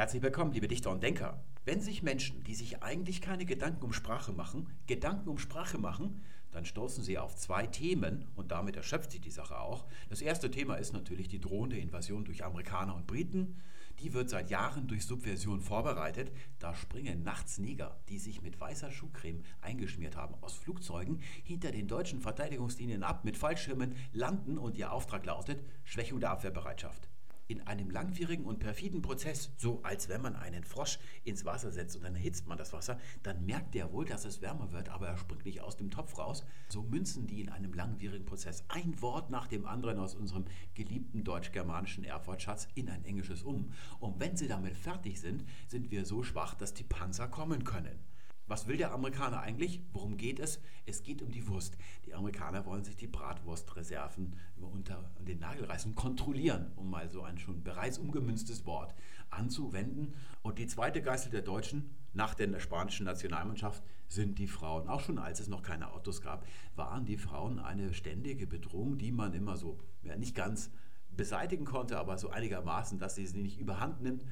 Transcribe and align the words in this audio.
Herzlich 0.00 0.22
willkommen, 0.22 0.54
liebe 0.54 0.66
Dichter 0.66 0.90
und 0.90 1.02
Denker. 1.02 1.44
Wenn 1.66 1.82
sich 1.82 2.02
Menschen, 2.02 2.42
die 2.44 2.54
sich 2.54 2.82
eigentlich 2.82 3.20
keine 3.20 3.44
Gedanken 3.44 3.84
um 3.84 3.92
Sprache 3.92 4.32
machen, 4.32 4.66
Gedanken 4.86 5.28
um 5.28 5.36
Sprache 5.36 5.76
machen, 5.76 6.22
dann 6.52 6.64
stoßen 6.64 7.04
sie 7.04 7.18
auf 7.18 7.36
zwei 7.36 7.66
Themen 7.66 8.26
und 8.34 8.50
damit 8.50 8.76
erschöpft 8.76 9.12
sich 9.12 9.20
die 9.20 9.30
Sache 9.30 9.60
auch. 9.60 9.84
Das 10.08 10.22
erste 10.22 10.50
Thema 10.50 10.76
ist 10.76 10.94
natürlich 10.94 11.28
die 11.28 11.38
drohende 11.38 11.76
Invasion 11.76 12.24
durch 12.24 12.42
Amerikaner 12.42 12.94
und 12.94 13.06
Briten. 13.06 13.60
Die 13.98 14.14
wird 14.14 14.30
seit 14.30 14.48
Jahren 14.48 14.88
durch 14.88 15.04
Subversion 15.04 15.60
vorbereitet. 15.60 16.32
Da 16.60 16.74
springen 16.74 17.22
nachts 17.22 17.58
Neger, 17.58 18.00
die 18.08 18.18
sich 18.18 18.40
mit 18.40 18.58
weißer 18.58 18.90
Schuhcreme 18.90 19.42
eingeschmiert 19.60 20.16
haben, 20.16 20.34
aus 20.40 20.54
Flugzeugen 20.54 21.20
hinter 21.44 21.72
den 21.72 21.88
deutschen 21.88 22.22
Verteidigungslinien 22.22 23.02
ab 23.02 23.26
mit 23.26 23.36
Fallschirmen, 23.36 23.94
landen 24.14 24.56
und 24.56 24.78
ihr 24.78 24.94
Auftrag 24.94 25.26
lautet 25.26 25.62
Schwächung 25.84 26.20
der 26.20 26.30
Abwehrbereitschaft 26.30 27.09
in 27.50 27.66
einem 27.66 27.90
langwierigen 27.90 28.44
und 28.44 28.60
perfiden 28.60 29.02
Prozess, 29.02 29.50
so 29.56 29.80
als 29.82 30.08
wenn 30.08 30.22
man 30.22 30.36
einen 30.36 30.64
Frosch 30.64 30.98
ins 31.24 31.44
Wasser 31.44 31.72
setzt 31.72 31.96
und 31.96 32.04
dann 32.04 32.14
erhitzt 32.14 32.46
man 32.46 32.56
das 32.56 32.72
Wasser, 32.72 32.98
dann 33.22 33.44
merkt 33.44 33.74
der 33.74 33.92
wohl, 33.92 34.04
dass 34.04 34.24
es 34.24 34.40
wärmer 34.40 34.70
wird, 34.72 34.88
aber 34.88 35.08
er 35.08 35.18
springt 35.18 35.44
nicht 35.44 35.60
aus 35.60 35.76
dem 35.76 35.90
Topf 35.90 36.16
raus. 36.18 36.44
So 36.68 36.82
münzen 36.82 37.26
die 37.26 37.40
in 37.40 37.48
einem 37.48 37.72
langwierigen 37.72 38.24
Prozess 38.24 38.64
ein 38.68 39.00
Wort 39.02 39.30
nach 39.30 39.48
dem 39.48 39.66
anderen 39.66 39.98
aus 39.98 40.14
unserem 40.14 40.44
geliebten 40.74 41.24
deutsch-germanischen 41.24 42.04
Erfurtschatz 42.04 42.68
in 42.74 42.88
ein 42.88 43.04
englisches 43.04 43.42
um. 43.42 43.72
Und 43.98 44.20
wenn 44.20 44.36
sie 44.36 44.48
damit 44.48 44.76
fertig 44.76 45.20
sind, 45.20 45.44
sind 45.68 45.90
wir 45.90 46.04
so 46.06 46.22
schwach, 46.22 46.54
dass 46.54 46.74
die 46.74 46.84
Panzer 46.84 47.28
kommen 47.28 47.64
können. 47.64 48.09
Was 48.50 48.66
will 48.66 48.76
der 48.76 48.90
Amerikaner 48.90 49.42
eigentlich? 49.42 49.80
Worum 49.92 50.16
geht 50.16 50.40
es? 50.40 50.60
Es 50.84 51.04
geht 51.04 51.22
um 51.22 51.30
die 51.30 51.46
Wurst. 51.46 51.76
Die 52.04 52.14
Amerikaner 52.14 52.66
wollen 52.66 52.82
sich 52.82 52.96
die 52.96 53.06
Bratwurstreserven 53.06 54.34
unter 54.60 55.08
den 55.20 55.38
Nagel 55.38 55.66
reißen, 55.66 55.94
kontrollieren, 55.94 56.72
um 56.74 56.90
mal 56.90 57.08
so 57.08 57.22
ein 57.22 57.38
schon 57.38 57.62
bereits 57.62 57.98
umgemünztes 57.98 58.66
Wort 58.66 58.92
anzuwenden. 59.30 60.14
Und 60.42 60.58
die 60.58 60.66
zweite 60.66 61.00
Geißel 61.00 61.30
der 61.30 61.42
Deutschen 61.42 61.94
nach 62.12 62.34
der 62.34 62.58
spanischen 62.58 63.06
Nationalmannschaft 63.06 63.84
sind 64.08 64.40
die 64.40 64.48
Frauen. 64.48 64.88
Auch 64.88 65.02
schon 65.02 65.18
als 65.18 65.38
es 65.38 65.46
noch 65.46 65.62
keine 65.62 65.92
Autos 65.92 66.20
gab, 66.20 66.44
waren 66.74 67.06
die 67.06 67.18
Frauen 67.18 67.60
eine 67.60 67.94
ständige 67.94 68.48
Bedrohung, 68.48 68.98
die 68.98 69.12
man 69.12 69.32
immer 69.32 69.56
so 69.56 69.78
ja, 70.02 70.16
nicht 70.16 70.34
ganz 70.34 70.72
beseitigen 71.16 71.66
konnte, 71.66 71.98
aber 71.98 72.18
so 72.18 72.30
einigermaßen, 72.30 72.98
dass 72.98 73.14
sie 73.14 73.28
sie 73.28 73.42
nicht 73.42 73.60
überhand 73.60 74.02
nimmt. 74.02 74.24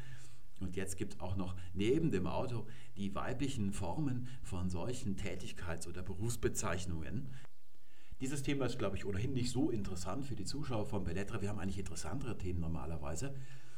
Und 0.60 0.76
jetzt 0.76 0.96
gibt 0.96 1.14
es 1.14 1.20
auch 1.20 1.36
noch 1.36 1.56
neben 1.72 2.10
dem 2.10 2.26
Auto 2.26 2.66
die 2.96 3.14
weiblichen 3.14 3.72
Formen 3.72 4.28
von 4.42 4.70
solchen 4.70 5.16
Tätigkeits- 5.16 5.86
oder 5.86 6.02
Berufsbezeichnungen. 6.02 7.30
Dieses 8.20 8.42
Thema 8.42 8.66
ist, 8.66 8.78
glaube 8.78 8.96
ich, 8.96 9.04
ohnehin 9.04 9.32
nicht 9.32 9.52
so 9.52 9.70
interessant 9.70 10.26
für 10.26 10.34
die 10.34 10.44
Zuschauer 10.44 10.86
von 10.86 11.04
Bellettra. 11.04 11.40
Wir 11.40 11.50
haben 11.50 11.60
eigentlich 11.60 11.78
interessantere 11.78 12.36
Themen 12.36 12.60
normalerweise. 12.60 13.28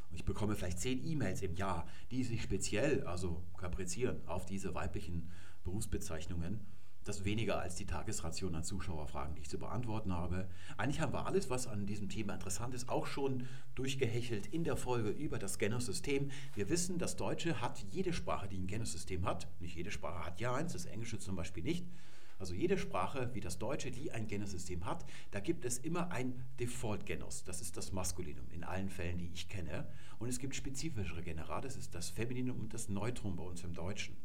Und 0.09 0.15
ich 0.15 0.25
bekomme 0.25 0.55
vielleicht 0.55 0.79
zehn 0.79 1.05
E-Mails 1.05 1.41
im 1.41 1.55
Jahr, 1.55 1.87
die 2.09 2.23
sich 2.23 2.41
speziell, 2.41 3.03
also 3.03 3.43
kaprizieren, 3.57 4.27
auf 4.27 4.45
diese 4.45 4.73
weiblichen 4.73 5.29
Berufsbezeichnungen 5.63 6.65
das 7.03 7.25
weniger 7.25 7.59
als 7.59 7.75
die 7.75 7.85
Tagesration 7.85 8.55
an 8.55 8.63
Zuschauerfragen, 8.63 9.35
die 9.35 9.41
ich 9.41 9.49
zu 9.49 9.57
beantworten 9.57 10.13
habe. 10.13 10.47
Eigentlich 10.77 11.01
haben 11.01 11.13
wir 11.13 11.25
alles, 11.25 11.49
was 11.49 11.67
an 11.67 11.85
diesem 11.85 12.09
Thema 12.09 12.33
interessant 12.33 12.73
ist, 12.73 12.89
auch 12.89 13.07
schon 13.07 13.47
durchgehechelt 13.75 14.47
in 14.47 14.63
der 14.63 14.77
Folge 14.77 15.09
über 15.09 15.39
das 15.39 15.57
Genussystem. 15.57 16.31
Wir 16.53 16.69
wissen, 16.69 16.99
das 16.99 17.15
Deutsche 17.15 17.61
hat 17.61 17.83
jede 17.89 18.13
Sprache, 18.13 18.47
die 18.47 18.57
ein 18.57 18.67
Genussystem 18.67 19.25
hat. 19.25 19.47
Nicht 19.59 19.75
jede 19.75 19.91
Sprache 19.91 20.25
hat 20.25 20.39
ja 20.39 20.53
eins, 20.53 20.73
das 20.73 20.85
Englische 20.85 21.19
zum 21.19 21.35
Beispiel 21.35 21.63
nicht. 21.63 21.85
Also 22.41 22.55
jede 22.55 22.79
Sprache 22.79 23.29
wie 23.33 23.39
das 23.39 23.59
Deutsche, 23.59 23.91
die 23.91 24.11
ein 24.11 24.27
Genussystem 24.27 24.85
hat, 24.85 25.05
da 25.29 25.39
gibt 25.39 25.63
es 25.63 25.77
immer 25.77 26.11
ein 26.11 26.43
Default-Genus. 26.59 27.43
Das 27.43 27.61
ist 27.61 27.77
das 27.77 27.91
Maskulinum 27.91 28.49
in 28.49 28.63
allen 28.63 28.89
Fällen, 28.89 29.19
die 29.19 29.29
ich 29.31 29.47
kenne. 29.47 29.87
Und 30.17 30.27
es 30.27 30.39
gibt 30.39 30.55
spezifischere 30.55 31.21
Genera, 31.21 31.61
das 31.61 31.75
ist 31.75 31.93
das 31.93 32.09
Femininum 32.09 32.59
und 32.59 32.73
das 32.73 32.89
Neutrum 32.89 33.35
bei 33.35 33.43
uns 33.43 33.63
im 33.63 33.73
Deutschen. 33.73 34.17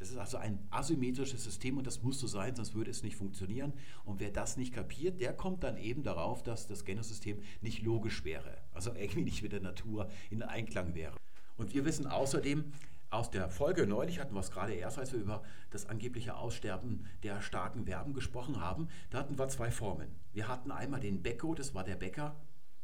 Das 0.00 0.10
ist 0.10 0.16
also 0.16 0.38
ein 0.38 0.66
asymmetrisches 0.70 1.44
System 1.44 1.76
und 1.76 1.86
das 1.86 2.02
muss 2.02 2.18
so 2.18 2.26
sein, 2.26 2.56
sonst 2.56 2.74
würde 2.74 2.90
es 2.90 3.02
nicht 3.02 3.16
funktionieren. 3.16 3.74
Und 4.04 4.18
wer 4.18 4.30
das 4.30 4.56
nicht 4.56 4.72
kapiert, 4.72 5.20
der 5.20 5.34
kommt 5.34 5.62
dann 5.62 5.76
eben 5.76 6.02
darauf, 6.02 6.42
dass 6.42 6.66
das 6.66 6.86
Genussystem 6.86 7.42
nicht 7.60 7.82
logisch 7.82 8.24
wäre, 8.24 8.56
also 8.72 8.94
irgendwie 8.94 9.20
nicht 9.20 9.42
mit 9.42 9.52
der 9.52 9.60
Natur 9.60 10.08
in 10.30 10.42
Einklang 10.42 10.94
wäre. 10.94 11.14
Und 11.58 11.74
wir 11.74 11.84
wissen 11.84 12.06
außerdem, 12.06 12.72
aus 13.10 13.30
der 13.30 13.50
Folge 13.50 13.86
neulich 13.86 14.20
hatten 14.20 14.34
wir 14.34 14.40
es 14.40 14.50
gerade 14.50 14.72
erst, 14.72 14.98
als 14.98 15.12
wir 15.12 15.20
über 15.20 15.42
das 15.70 15.86
angebliche 15.86 16.34
Aussterben 16.34 17.04
der 17.22 17.42
starken 17.42 17.84
Verben 17.84 18.14
gesprochen 18.14 18.58
haben. 18.58 18.88
Da 19.10 19.18
hatten 19.18 19.38
wir 19.38 19.48
zwei 19.48 19.70
Formen. 19.70 20.08
Wir 20.32 20.48
hatten 20.48 20.70
einmal 20.70 21.00
den 21.00 21.20
Becko, 21.20 21.54
das 21.54 21.74
war 21.74 21.84
der 21.84 21.96
Bäcker, 21.96 22.36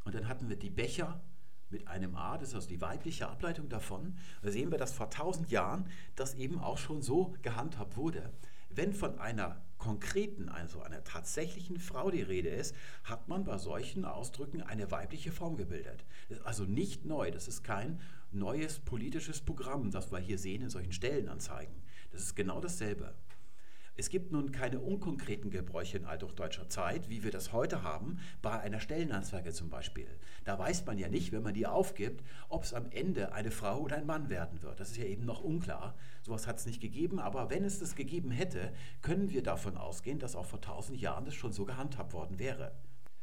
und 0.05 0.15
dann 0.15 0.29
hatten 0.29 0.51
wir 0.51 0.57
die 0.57 0.69
Becher, 0.69 1.21
mit 1.71 1.89
einem 1.89 2.17
A, 2.17 2.39
das 2.39 2.51
ist 2.51 2.55
also 2.55 2.69
die 2.69 2.81
weibliche 2.81 3.29
Ableitung 3.29 3.69
davon, 3.69 4.17
da 4.43 4.51
sehen 4.51 4.71
wir, 4.71 4.79
dass 4.79 4.93
vor 4.93 5.11
tausend 5.11 5.51
Jahren 5.51 5.89
das 6.15 6.35
eben 6.35 6.59
auch 6.59 6.79
schon 6.79 7.03
so 7.03 7.35
gehandhabt 7.43 7.97
wurde. 7.97 8.31
Wenn 8.71 8.93
von 8.93 9.19
einer 9.19 9.63
konkreten, 9.79 10.49
also 10.49 10.83
einer 10.83 11.05
tatsächlichen 11.05 11.79
Frau 11.79 12.11
die 12.11 12.23
Rede 12.23 12.49
ist, 12.49 12.75
hat 13.05 13.29
man 13.29 13.45
bei 13.45 13.59
solchen 13.59 14.05
Ausdrücken 14.05 14.63
eine 14.63 14.91
weibliche 14.91 15.33
Form 15.33 15.57
gebildet. 15.57 16.05
Das 16.29 16.39
ist 16.39 16.47
also 16.47 16.65
nicht 16.65 17.05
neu, 17.05 17.31
das 17.31 17.49
ist 17.49 17.63
kein 17.63 18.01
neues 18.33 18.79
politisches 18.81 19.41
Programm, 19.41 19.91
das 19.91 20.11
wir 20.13 20.19
hier 20.19 20.39
sehen 20.39 20.63
in 20.63 20.71
solchen 20.71 20.93
Stellenanzeigen. 20.93 21.75
Das 22.11 22.23
ist 22.23 22.37
genau 22.37 22.61
dasselbe. 22.61 23.15
Es 23.99 24.11
gibt 24.11 24.31
nun 24.31 24.53
keine 24.53 24.81
unkonkreten 24.81 25.51
Gebräuche 25.51 25.97
in 25.97 26.05
althochdeutscher 26.05 26.69
Zeit, 26.69 27.09
wie 27.09 27.25
wir 27.25 27.31
das 27.31 27.55
heute 27.55 27.83
haben, 27.83 28.19
bei 28.43 28.61
einer 28.61 28.79
Stellenanzeige 28.79 29.53
zum 29.53 29.71
Beispiel. 29.71 30.07
Da 30.45 30.59
weiß 30.59 30.85
man 30.85 30.99
ja 30.99 31.09
nicht, 31.09 31.33
wenn 31.33 31.43
man 31.43 31.55
die 31.55 31.67
aufgibt, 31.67 32.23
ob 32.51 32.65
es 32.65 32.75
am 32.75 32.91
Ende 32.91 33.33
eine 33.33 33.51
Frau 33.51 33.81
oder 33.81 33.97
ein 33.97 34.05
Mann 34.05 34.29
werden 34.29 34.63
wird. 34.63 34.81
Das 34.81 34.91
ist 34.91 34.99
ja 34.99 35.05
eben 35.05 35.25
noch 35.25 35.41
unklar. 35.41 35.95
Sowas 36.23 36.47
hat 36.47 36.59
es 36.59 36.67
nicht 36.67 36.83
gegeben, 36.83 37.19
aber 37.19 37.49
wenn 37.49 37.65
es 37.65 37.79
das 37.79 37.95
gegeben 37.95 38.31
hätte, 38.31 38.75
können 39.01 39.31
wir 39.31 39.43
davon 39.43 39.79
ausgehen, 39.79 40.19
dass 40.19 40.37
auch 40.37 40.45
vor 40.45 40.61
tausend 40.61 41.01
Jahren 41.01 41.25
das 41.25 41.35
schon 41.35 41.55
so 41.55 41.65
gehandhabt 41.65 42.13
worden 42.13 42.39
wäre. 42.39 42.73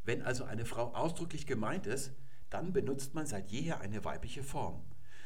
Wenn 0.04 0.24
also 0.24 0.44
eine 0.44 0.66
Frau 0.66 0.94
ausdrücklich 0.96 1.46
gemeint 1.46 1.86
ist, 1.86 2.14
dann 2.50 2.74
benutzt 2.74 3.14
man 3.14 3.28
seit 3.28 3.52
jeher 3.52 3.80
eine 3.80 4.04
weibliche 4.06 4.44
Form. 4.44 4.82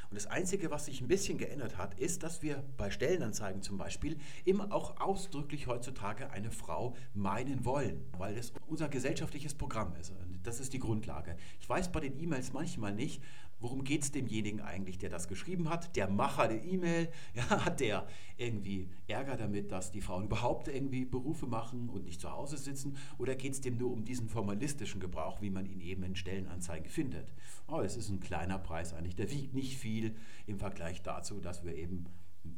Und 0.10 0.16
das 0.16 0.28
Einzige, 0.28 0.72
was 0.72 0.86
sich 0.86 1.02
ein 1.02 1.08
bisschen 1.08 1.38
geändert 1.38 1.78
hat, 1.78 2.00
ist, 2.00 2.24
dass 2.24 2.42
wir 2.42 2.64
bei 2.78 2.92
Stellenanzeigen 2.92 3.62
zum 3.62 3.78
Beispiel 3.78 4.18
immer 4.46 4.72
auch 4.72 5.00
ausdrücklich 5.00 5.68
heutzutage 5.68 6.30
eine 6.32 6.52
Frau 6.52 6.96
meinen 7.14 7.66
wollen, 7.66 8.06
weil 8.18 8.36
das 8.36 8.54
unser 8.68 8.90
gesellschaftliches 8.90 9.54
Programm 9.54 9.96
ist. 10.00 10.14
Das 10.44 10.60
ist 10.60 10.72
die 10.74 10.80
Grundlage. 10.80 11.36
Ich 11.60 11.68
weiß 11.68 11.92
bei 11.92 12.00
den 12.00 12.18
E-Mails 12.20 12.54
manchmal 12.54 12.94
nicht, 12.94 13.22
worum 13.60 13.84
geht 13.84 14.04
es 14.04 14.12
demjenigen 14.12 14.62
eigentlich, 14.62 14.98
der 14.98 15.10
das 15.10 15.28
geschrieben 15.28 15.70
hat? 15.70 15.96
Der 15.96 16.10
Macher 16.10 16.48
der 16.48 16.64
E-Mail, 16.64 17.10
ja, 17.34 17.66
hat 17.66 17.80
der 17.80 18.08
irgendwie 18.38 18.90
Ärger 19.08 19.38
damit, 19.38 19.72
dass 19.72 19.92
die 19.92 20.02
Frauen 20.02 20.26
überhaupt 20.26 20.68
irgendwie 20.68 21.06
Berufe 21.06 21.48
machen 21.48 21.90
und 21.90 22.06
nicht 22.06 22.22
zu 22.22 22.32
Hause 22.32 22.58
sitzen? 22.58 22.98
Oder 23.18 23.36
geht 23.36 23.54
es 23.54 23.62
dem 23.62 23.78
nur 23.78 23.92
um 23.92 24.06
diesen 24.06 24.30
formalistischen 24.30 25.00
Gebrauch, 25.00 25.42
wie 25.42 25.50
man 25.50 25.66
ihn 25.66 25.82
eben 25.82 26.04
in 26.04 26.16
Stellenanzeigen 26.16 26.90
findet? 26.90 27.34
Oh, 27.68 27.82
es 27.82 27.98
ist 27.98 28.10
ein 28.10 28.20
kleiner 28.20 28.60
Preis 28.60 28.94
eigentlich, 28.94 29.16
der 29.16 29.32
wiegt 29.32 29.54
nicht 29.54 29.78
viel 29.78 30.16
im 30.46 30.60
Vergleich 30.60 31.02
dazu, 31.02 31.40
dass 31.40 31.64
wir 31.64 31.76
eben 31.76 32.06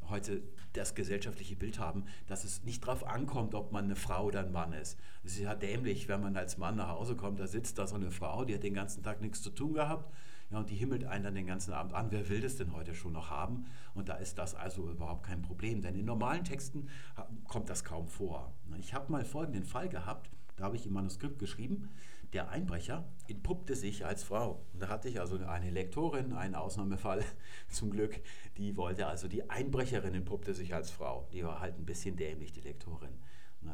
heute 0.09 0.43
das 0.73 0.93
gesellschaftliche 0.93 1.55
Bild 1.55 1.79
haben, 1.79 2.05
dass 2.27 2.43
es 2.43 2.63
nicht 2.63 2.83
darauf 2.83 3.07
ankommt, 3.07 3.55
ob 3.55 3.71
man 3.71 3.85
eine 3.85 3.95
Frau 3.95 4.25
oder 4.25 4.41
ein 4.41 4.51
Mann 4.51 4.73
ist. 4.73 4.99
Es 5.23 5.33
ist 5.33 5.39
ja 5.39 5.55
dämlich, 5.55 6.07
wenn 6.07 6.21
man 6.21 6.37
als 6.37 6.57
Mann 6.57 6.75
nach 6.75 6.89
Hause 6.89 7.15
kommt, 7.15 7.39
da 7.39 7.47
sitzt 7.47 7.79
da 7.79 7.87
so 7.87 7.95
eine 7.95 8.11
Frau, 8.11 8.45
die 8.45 8.53
hat 8.53 8.63
den 8.63 8.75
ganzen 8.75 9.01
Tag 9.01 9.21
nichts 9.21 9.41
zu 9.41 9.49
tun 9.49 9.73
gehabt 9.73 10.11
ja, 10.51 10.57
und 10.57 10.69
die 10.69 10.75
himmelt 10.75 11.05
einen 11.05 11.23
dann 11.23 11.35
den 11.35 11.45
ganzen 11.45 11.73
Abend 11.73 11.93
an. 11.93 12.07
Wer 12.09 12.27
will 12.29 12.41
das 12.41 12.55
denn 12.55 12.73
heute 12.73 12.95
schon 12.95 13.13
noch 13.13 13.29
haben? 13.29 13.65
Und 13.93 14.09
da 14.09 14.15
ist 14.15 14.37
das 14.37 14.55
also 14.55 14.89
überhaupt 14.89 15.23
kein 15.23 15.41
Problem, 15.41 15.81
denn 15.81 15.95
in 15.95 16.05
normalen 16.05 16.43
Texten 16.43 16.89
kommt 17.47 17.69
das 17.69 17.83
kaum 17.83 18.07
vor. 18.07 18.53
Ich 18.79 18.93
habe 18.93 19.11
mal 19.11 19.25
folgenden 19.25 19.63
Fall 19.63 19.89
gehabt, 19.89 20.29
da 20.55 20.65
habe 20.65 20.75
ich 20.75 20.85
im 20.85 20.93
Manuskript 20.93 21.39
geschrieben, 21.39 21.89
der 22.33 22.49
Einbrecher 22.49 23.07
entpuppte 23.27 23.75
sich 23.75 24.05
als 24.05 24.23
Frau. 24.23 24.63
Und 24.73 24.81
da 24.81 24.89
hatte 24.89 25.09
ich 25.09 25.19
also 25.19 25.37
eine 25.37 25.71
Lektorin, 25.71 26.33
einen 26.33 26.55
Ausnahmefall 26.55 27.23
zum 27.69 27.89
Glück, 27.89 28.19
die 28.57 28.75
wollte 28.77 29.07
also, 29.07 29.27
die 29.27 29.49
Einbrecherin 29.49 30.13
entpuppte 30.13 30.53
sich 30.53 30.75
als 30.75 30.91
Frau. 30.91 31.27
Die 31.33 31.43
war 31.43 31.59
halt 31.59 31.77
ein 31.77 31.85
bisschen 31.85 32.15
dämlich, 32.17 32.51
die 32.51 32.61
Lektorin. 32.61 33.09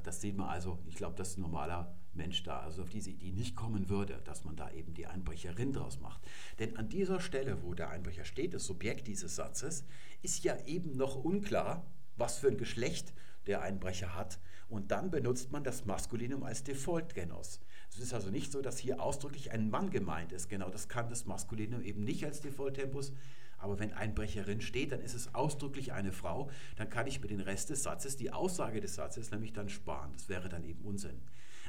Das 0.03 0.21
sieht 0.21 0.37
man 0.37 0.49
also, 0.49 0.79
ich 0.87 0.95
glaube, 0.95 1.15
das 1.15 1.29
ist 1.29 1.37
ein 1.37 1.41
normaler 1.41 1.95
Mensch 2.13 2.43
da, 2.43 2.59
also 2.59 2.83
auf 2.83 2.89
diese 2.89 3.09
Idee 3.09 3.31
nicht 3.31 3.55
kommen 3.55 3.89
würde, 3.89 4.21
dass 4.23 4.43
man 4.43 4.55
da 4.55 4.71
eben 4.71 4.93
die 4.93 5.07
Einbrecherin 5.07 5.73
draus 5.73 5.99
macht. 5.99 6.21
Denn 6.59 6.77
an 6.77 6.89
dieser 6.89 7.19
Stelle, 7.19 7.63
wo 7.63 7.73
der 7.73 7.89
Einbrecher 7.89 8.25
steht, 8.25 8.53
das 8.53 8.65
Subjekt 8.65 9.07
dieses 9.07 9.35
Satzes, 9.35 9.85
ist 10.21 10.43
ja 10.43 10.57
eben 10.65 10.95
noch 10.97 11.15
unklar, 11.15 11.85
was 12.17 12.37
für 12.37 12.47
ein 12.47 12.57
Geschlecht 12.57 13.13
der 13.47 13.61
Einbrecher 13.61 14.15
hat. 14.15 14.39
Und 14.67 14.91
dann 14.91 15.11
benutzt 15.11 15.51
man 15.51 15.63
das 15.63 15.85
Maskulinum 15.85 16.43
als 16.43 16.63
Default-Genus. 16.63 17.59
Es 17.91 17.99
ist 17.99 18.13
also 18.13 18.31
nicht 18.31 18.51
so, 18.51 18.61
dass 18.61 18.79
hier 18.79 19.01
ausdrücklich 19.01 19.51
ein 19.51 19.69
Mann 19.69 19.91
gemeint 19.91 20.31
ist. 20.31 20.49
Genau 20.49 20.69
das 20.69 20.89
kann 20.89 21.09
das 21.09 21.25
Maskulinum 21.25 21.81
eben 21.81 22.03
nicht 22.03 22.25
als 22.25 22.41
Default-Tempus. 22.41 23.13
Aber 23.57 23.79
wenn 23.79 23.93
Einbrecherin 23.93 24.61
steht, 24.61 24.91
dann 24.91 25.01
ist 25.01 25.13
es 25.13 25.33
ausdrücklich 25.33 25.93
eine 25.93 26.11
Frau. 26.11 26.49
Dann 26.75 26.89
kann 26.89 27.07
ich 27.07 27.21
mir 27.21 27.27
den 27.27 27.39
Rest 27.39 27.69
des 27.69 27.83
Satzes, 27.83 28.17
die 28.17 28.31
Aussage 28.31 28.81
des 28.81 28.95
Satzes, 28.95 29.31
nämlich 29.31 29.53
dann 29.53 29.69
sparen. 29.69 30.11
Das 30.13 30.29
wäre 30.29 30.49
dann 30.49 30.63
eben 30.63 30.81
Unsinn. 30.83 31.21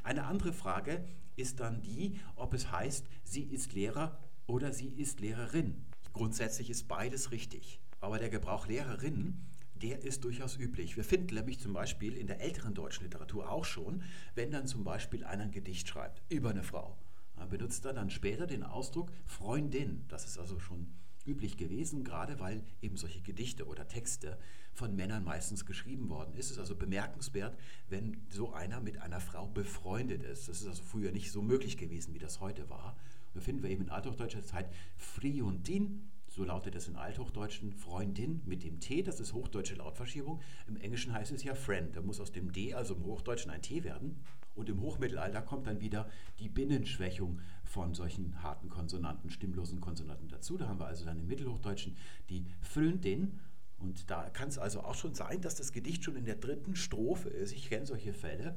Eine 0.03 0.25
andere 0.25 0.53
Frage 0.53 1.05
ist 1.37 1.61
dann 1.61 1.83
die, 1.83 2.21
ob 2.37 2.55
es 2.55 2.71
heißt, 2.71 3.07
sie 3.25 3.43
ist 3.43 3.73
Lehrer 3.73 4.19
oder 4.47 4.73
sie 4.73 4.89
ist 4.89 5.21
Lehrerin. 5.21 5.85
Grundsätzlich 6.13 6.71
ist 6.71 6.89
beides 6.89 7.31
richtig. 7.31 7.81
Aber 8.01 8.19
der 8.19 8.31
Gebrauch 8.31 8.67
Lehrerinnen, 8.67 9.47
der 9.75 10.03
ist 10.03 10.25
durchaus 10.25 10.57
üblich. 10.57 10.97
Wir 10.97 11.05
finden 11.05 11.35
nämlich 11.35 11.61
zum 11.61 11.73
Beispiel 11.73 12.17
in 12.17 12.27
der 12.27 12.41
älteren 12.41 12.75
deutschen 12.75 13.05
Literatur 13.05 13.51
auch 13.51 13.65
schon, 13.65 14.03
wenn 14.35 14.51
dann 14.51 14.67
zum 14.67 14.85
Beispiel 14.85 15.25
einer 15.25 15.45
ein 15.45 15.51
Gedicht 15.51 15.89
schreibt 15.89 16.23
über 16.29 16.51
eine 16.51 16.63
Frau, 16.63 16.97
dann 17.37 17.49
benutzt 17.49 17.85
er 17.85 17.93
dann 17.93 18.11
später 18.11 18.47
den 18.47 18.63
Ausdruck 18.63 19.13
Freundin. 19.27 20.05
Das 20.09 20.25
ist 20.25 20.39
also 20.39 20.59
schon 20.59 20.87
üblich 21.27 21.57
gewesen, 21.57 22.05
gerade 22.05 22.41
weil 22.41 22.63
eben 22.83 22.97
solche 22.97 23.21
Gedichte 23.21 23.67
oder 23.67 23.89
Texte 23.89 24.39
von 24.73 24.95
Männern 24.95 25.25
meistens 25.25 25.65
geschrieben 25.65 26.09
worden 26.09 26.35
ist. 26.35 26.47
Es 26.47 26.53
ist 26.53 26.59
also 26.59 26.77
bemerkenswert, 26.77 27.57
wenn 27.89 28.21
so 28.29 28.53
einer 28.53 28.81
mit 28.81 29.01
einer 29.01 29.21
Frau 29.21 29.47
befreundet 29.47 30.23
ist. 30.23 30.49
Das 30.49 30.61
ist 30.61 30.67
also 30.67 30.83
früher 30.83 31.13
nicht 31.13 31.33
so 31.33 31.43
möglich 31.43 31.79
gewesen, 31.79 32.15
wie 32.15 32.19
das 32.19 32.41
heute 32.41 32.69
war. 32.69 32.97
Da 33.35 33.41
finden 33.41 33.63
wir 33.63 33.71
eben 33.71 33.83
in 33.83 33.91
althochdeutscher 33.91 34.45
Zeit 34.45 34.71
Friundin, 34.97 36.11
so 36.29 36.45
lautet 36.45 36.75
es 36.75 36.89
in 36.89 36.97
Althochdeutschen, 36.97 37.73
Freundin 37.73 38.43
mit 38.45 38.63
dem 38.63 38.81
T, 38.81 39.03
das 39.03 39.21
ist 39.21 39.33
hochdeutsche 39.33 39.75
Lautverschiebung. 39.75 40.41
Im 40.67 40.77
Englischen 40.77 41.13
heißt 41.13 41.33
es 41.33 41.43
ja 41.43 41.55
Friend, 41.55 41.97
da 41.97 42.03
muss 42.03 42.21
aus 42.21 42.33
dem 42.33 42.53
D, 42.53 42.75
also 42.75 42.95
im 42.95 43.05
Hochdeutschen, 43.05 43.51
ein 43.51 43.63
T 43.63 43.85
werden. 43.85 44.21
Und 44.57 44.69
im 44.69 44.81
Hochmittelalter 44.81 45.43
kommt 45.43 45.67
dann 45.67 45.81
wieder 45.81 46.09
die 46.41 46.49
Binnenschwächung 46.49 47.41
von 47.65 47.95
solchen 47.95 48.43
harten 48.43 48.69
Konsonanten, 48.69 49.31
stimmlosen 49.31 49.81
Konsonanten 49.81 50.29
dazu. 50.29 50.57
Da 50.57 50.67
haben 50.67 50.81
wir 50.81 50.87
also 50.87 51.05
dann 51.05 51.19
im 51.19 51.29
Mittelhochdeutschen 51.29 51.97
die 52.31 52.47
Freundin. 52.61 53.39
Und 53.79 54.11
da 54.11 54.31
kann 54.31 54.49
es 54.49 54.59
also 54.59 54.81
auch 54.81 54.95
schon 54.95 55.15
sein, 55.15 55.43
dass 55.43 55.55
das 55.55 55.73
Gedicht 55.73 56.03
schon 56.03 56.17
in 56.17 56.25
der 56.25 56.37
dritten 56.37 56.75
Strophe 56.75 57.29
ist. 57.29 57.53
Ich 57.53 57.69
kenne 57.69 57.87
solche 57.87 58.15
Fälle. 58.15 58.57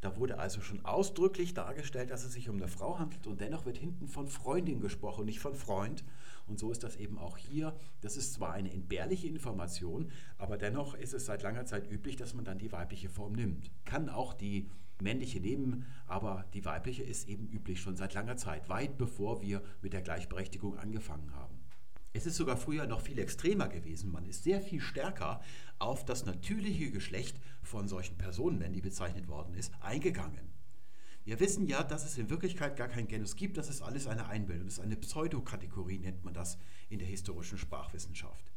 Da 0.00 0.16
wurde 0.16 0.38
also 0.38 0.60
schon 0.60 0.84
ausdrücklich 0.84 1.54
dargestellt, 1.54 2.10
dass 2.10 2.24
es 2.24 2.32
sich 2.32 2.48
um 2.48 2.56
eine 2.56 2.68
Frau 2.68 2.98
handelt 2.98 3.26
und 3.26 3.40
dennoch 3.40 3.64
wird 3.64 3.78
hinten 3.78 4.08
von 4.08 4.28
Freundin 4.28 4.80
gesprochen, 4.80 5.24
nicht 5.24 5.40
von 5.40 5.54
Freund. 5.54 6.04
Und 6.46 6.58
so 6.58 6.70
ist 6.70 6.84
das 6.84 6.96
eben 6.96 7.18
auch 7.18 7.38
hier. 7.38 7.74
Das 8.02 8.16
ist 8.16 8.34
zwar 8.34 8.52
eine 8.52 8.72
entbehrliche 8.72 9.26
Information, 9.26 10.10
aber 10.38 10.58
dennoch 10.58 10.94
ist 10.94 11.14
es 11.14 11.26
seit 11.26 11.42
langer 11.42 11.64
Zeit 11.64 11.90
üblich, 11.90 12.16
dass 12.16 12.34
man 12.34 12.44
dann 12.44 12.58
die 12.58 12.72
weibliche 12.72 13.08
Form 13.08 13.32
nimmt. 13.32 13.70
Kann 13.84 14.08
auch 14.08 14.34
die 14.34 14.68
männliche 15.02 15.40
nehmen, 15.40 15.86
aber 16.06 16.44
die 16.54 16.64
weibliche 16.64 17.02
ist 17.02 17.28
eben 17.28 17.48
üblich 17.48 17.80
schon 17.80 17.96
seit 17.96 18.14
langer 18.14 18.36
Zeit, 18.36 18.68
weit 18.68 18.98
bevor 18.98 19.42
wir 19.42 19.62
mit 19.82 19.92
der 19.92 20.02
Gleichberechtigung 20.02 20.78
angefangen 20.78 21.34
haben. 21.34 21.58
Es 22.12 22.24
ist 22.24 22.36
sogar 22.36 22.56
früher 22.56 22.86
noch 22.86 23.02
viel 23.02 23.18
extremer 23.18 23.68
gewesen. 23.68 24.10
Man 24.10 24.24
ist 24.24 24.42
sehr 24.42 24.62
viel 24.62 24.80
stärker 24.80 25.42
auf 25.78 26.02
das 26.04 26.24
natürliche 26.24 26.90
Geschlecht 26.90 27.38
von 27.62 27.88
solchen 27.88 28.16
Personen, 28.16 28.58
wenn 28.58 28.72
die 28.72 28.80
bezeichnet 28.80 29.28
worden 29.28 29.54
ist, 29.54 29.70
eingegangen. 29.82 30.56
Wir 31.26 31.40
wissen 31.40 31.66
ja, 31.66 31.82
dass 31.82 32.06
es 32.06 32.16
in 32.16 32.30
Wirklichkeit 32.30 32.76
gar 32.76 32.88
kein 32.88 33.08
Genus 33.08 33.36
gibt, 33.36 33.58
das 33.58 33.68
ist 33.68 33.82
alles 33.82 34.06
eine 34.06 34.28
Einbildung, 34.28 34.66
das 34.66 34.78
ist 34.78 34.84
eine 34.84 34.96
Pseudokategorie, 34.96 35.98
nennt 35.98 36.24
man 36.24 36.32
das 36.32 36.56
in 36.88 37.00
der 37.00 37.08
historischen 37.08 37.58
Sprachwissenschaft. 37.58 38.52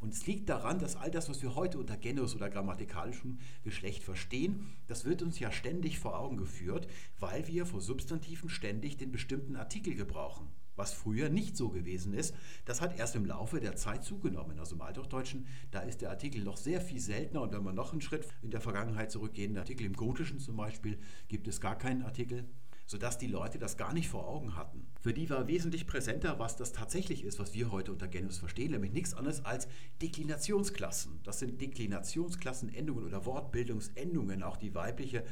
Und 0.00 0.12
es 0.12 0.26
liegt 0.26 0.48
daran, 0.48 0.78
dass 0.78 0.96
all 0.96 1.10
das, 1.10 1.28
was 1.28 1.42
wir 1.42 1.54
heute 1.54 1.78
unter 1.78 1.96
Genus 1.96 2.34
oder 2.34 2.50
grammatikalischem 2.50 3.38
Geschlecht 3.64 4.02
verstehen, 4.02 4.66
das 4.86 5.04
wird 5.04 5.22
uns 5.22 5.38
ja 5.38 5.50
ständig 5.50 5.98
vor 5.98 6.18
Augen 6.18 6.36
geführt, 6.36 6.88
weil 7.18 7.46
wir 7.46 7.66
vor 7.66 7.80
Substantiven 7.80 8.48
ständig 8.48 8.96
den 8.96 9.12
bestimmten 9.12 9.56
Artikel 9.56 9.94
gebrauchen. 9.94 10.48
Was 10.76 10.92
früher 10.92 11.30
nicht 11.30 11.56
so 11.56 11.70
gewesen 11.70 12.12
ist, 12.12 12.34
das 12.66 12.82
hat 12.82 12.98
erst 12.98 13.16
im 13.16 13.24
Laufe 13.24 13.60
der 13.60 13.76
Zeit 13.76 14.04
zugenommen. 14.04 14.58
Also 14.58 14.74
im 14.74 14.82
Althochdeutschen, 14.82 15.46
da 15.70 15.80
ist 15.80 16.02
der 16.02 16.10
Artikel 16.10 16.44
noch 16.44 16.58
sehr 16.58 16.82
viel 16.82 17.00
seltener. 17.00 17.40
Und 17.40 17.52
wenn 17.52 17.64
wir 17.64 17.72
noch 17.72 17.92
einen 17.92 18.02
Schritt 18.02 18.28
in 18.42 18.50
der 18.50 18.60
Vergangenheit 18.60 19.10
zurückgehen, 19.10 19.54
der 19.54 19.62
Artikel 19.62 19.86
im 19.86 19.94
Gotischen 19.94 20.38
zum 20.38 20.56
Beispiel, 20.56 20.98
gibt 21.28 21.48
es 21.48 21.62
gar 21.62 21.78
keinen 21.78 22.02
Artikel 22.02 22.46
sodass 22.86 23.18
die 23.18 23.26
Leute 23.26 23.58
das 23.58 23.76
gar 23.76 23.92
nicht 23.92 24.08
vor 24.08 24.28
Augen 24.28 24.56
hatten. 24.56 24.86
Für 25.00 25.12
die 25.12 25.28
war 25.28 25.48
wesentlich 25.48 25.86
präsenter, 25.86 26.38
was 26.38 26.56
das 26.56 26.72
tatsächlich 26.72 27.24
ist, 27.24 27.38
was 27.38 27.52
wir 27.52 27.70
heute 27.70 27.92
unter 27.92 28.08
Genus 28.08 28.38
verstehen, 28.38 28.70
nämlich 28.70 28.92
nichts 28.92 29.14
anderes 29.14 29.44
als 29.44 29.68
Deklinationsklassen. 30.00 31.20
Das 31.24 31.38
sind 31.40 31.60
Deklinationsklassen-Endungen 31.60 33.04
oder 33.04 33.26
Wortbildungsendungen, 33.26 34.42
auch 34.42 34.56
die 34.56 34.74
weibliche 34.74 35.24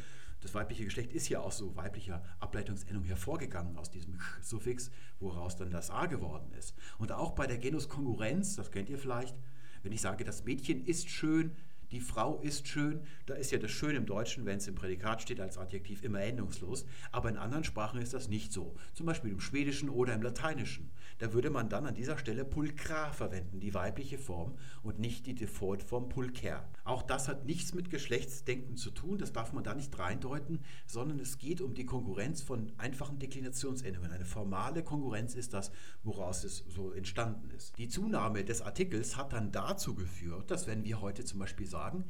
das 0.44 0.54
weibliche 0.54 0.84
Geschlecht 0.84 1.14
ist 1.14 1.30
ja 1.30 1.40
aus 1.40 1.56
so 1.56 1.74
weiblicher 1.74 2.22
Ableitungsendung 2.38 3.04
hervorgegangen, 3.04 3.78
aus 3.78 3.90
diesem 3.90 4.20
Suffix, 4.42 4.90
woraus 5.18 5.56
dann 5.56 5.70
das 5.70 5.90
A 5.90 6.04
geworden 6.04 6.52
ist. 6.58 6.74
Und 6.98 7.12
auch 7.12 7.32
bei 7.32 7.46
der 7.46 7.56
Genuskonkurrenz, 7.56 8.54
das 8.54 8.70
kennt 8.70 8.90
ihr 8.90 8.98
vielleicht, 8.98 9.34
wenn 9.82 9.92
ich 9.92 10.02
sage, 10.02 10.22
das 10.22 10.44
Mädchen 10.44 10.84
ist 10.84 11.08
schön, 11.08 11.52
die 11.94 12.00
Frau 12.00 12.40
ist 12.40 12.66
schön. 12.66 13.00
Da 13.26 13.34
ist 13.34 13.52
ja 13.52 13.58
das 13.58 13.70
Schön 13.70 13.94
im 13.94 14.04
Deutschen, 14.04 14.44
wenn 14.44 14.58
es 14.58 14.66
im 14.66 14.74
Prädikat 14.74 15.22
steht 15.22 15.40
als 15.40 15.56
Adjektiv, 15.56 16.02
immer 16.02 16.20
endungslos. 16.20 16.84
Aber 17.12 17.28
in 17.28 17.36
anderen 17.36 17.64
Sprachen 17.64 18.00
ist 18.00 18.12
das 18.12 18.28
nicht 18.28 18.52
so. 18.52 18.74
Zum 18.94 19.06
Beispiel 19.06 19.30
im 19.30 19.40
Schwedischen 19.40 19.88
oder 19.88 20.12
im 20.12 20.22
Lateinischen. 20.22 20.90
Da 21.18 21.32
würde 21.32 21.50
man 21.50 21.68
dann 21.68 21.86
an 21.86 21.94
dieser 21.94 22.18
Stelle 22.18 22.44
pulcra 22.44 23.12
verwenden, 23.12 23.60
die 23.60 23.74
weibliche 23.74 24.18
Form 24.18 24.56
und 24.82 24.98
nicht 24.98 25.26
die 25.26 25.36
Defaultform 25.36 26.08
pulcher. 26.08 26.68
Auch 26.82 27.02
das 27.02 27.28
hat 27.28 27.46
nichts 27.46 27.74
mit 27.74 27.90
Geschlechtsdenken 27.90 28.76
zu 28.76 28.90
tun, 28.90 29.18
das 29.18 29.32
darf 29.32 29.52
man 29.52 29.62
da 29.62 29.74
nicht 29.74 29.96
reindeuten, 29.96 30.60
sondern 30.86 31.20
es 31.20 31.38
geht 31.38 31.60
um 31.60 31.74
die 31.74 31.86
Konkurrenz 31.86 32.42
von 32.42 32.72
einfachen 32.78 33.20
Deklinationsendungen. 33.20 34.10
Eine 34.10 34.24
formale 34.24 34.82
Konkurrenz 34.82 35.36
ist 35.36 35.54
das, 35.54 35.70
woraus 36.02 36.42
es 36.42 36.64
so 36.68 36.90
entstanden 36.90 37.50
ist. 37.50 37.78
Die 37.78 37.88
Zunahme 37.88 38.44
des 38.44 38.62
Artikels 38.62 39.16
hat 39.16 39.32
dann 39.32 39.52
dazu 39.52 39.94
geführt, 39.94 40.50
dass 40.50 40.66
wenn 40.66 40.84
wir 40.84 41.00
heute 41.00 41.24
zum 41.24 41.38
Beispiel 41.38 41.66
sagen, 41.66 41.83
sagen, 41.84 42.04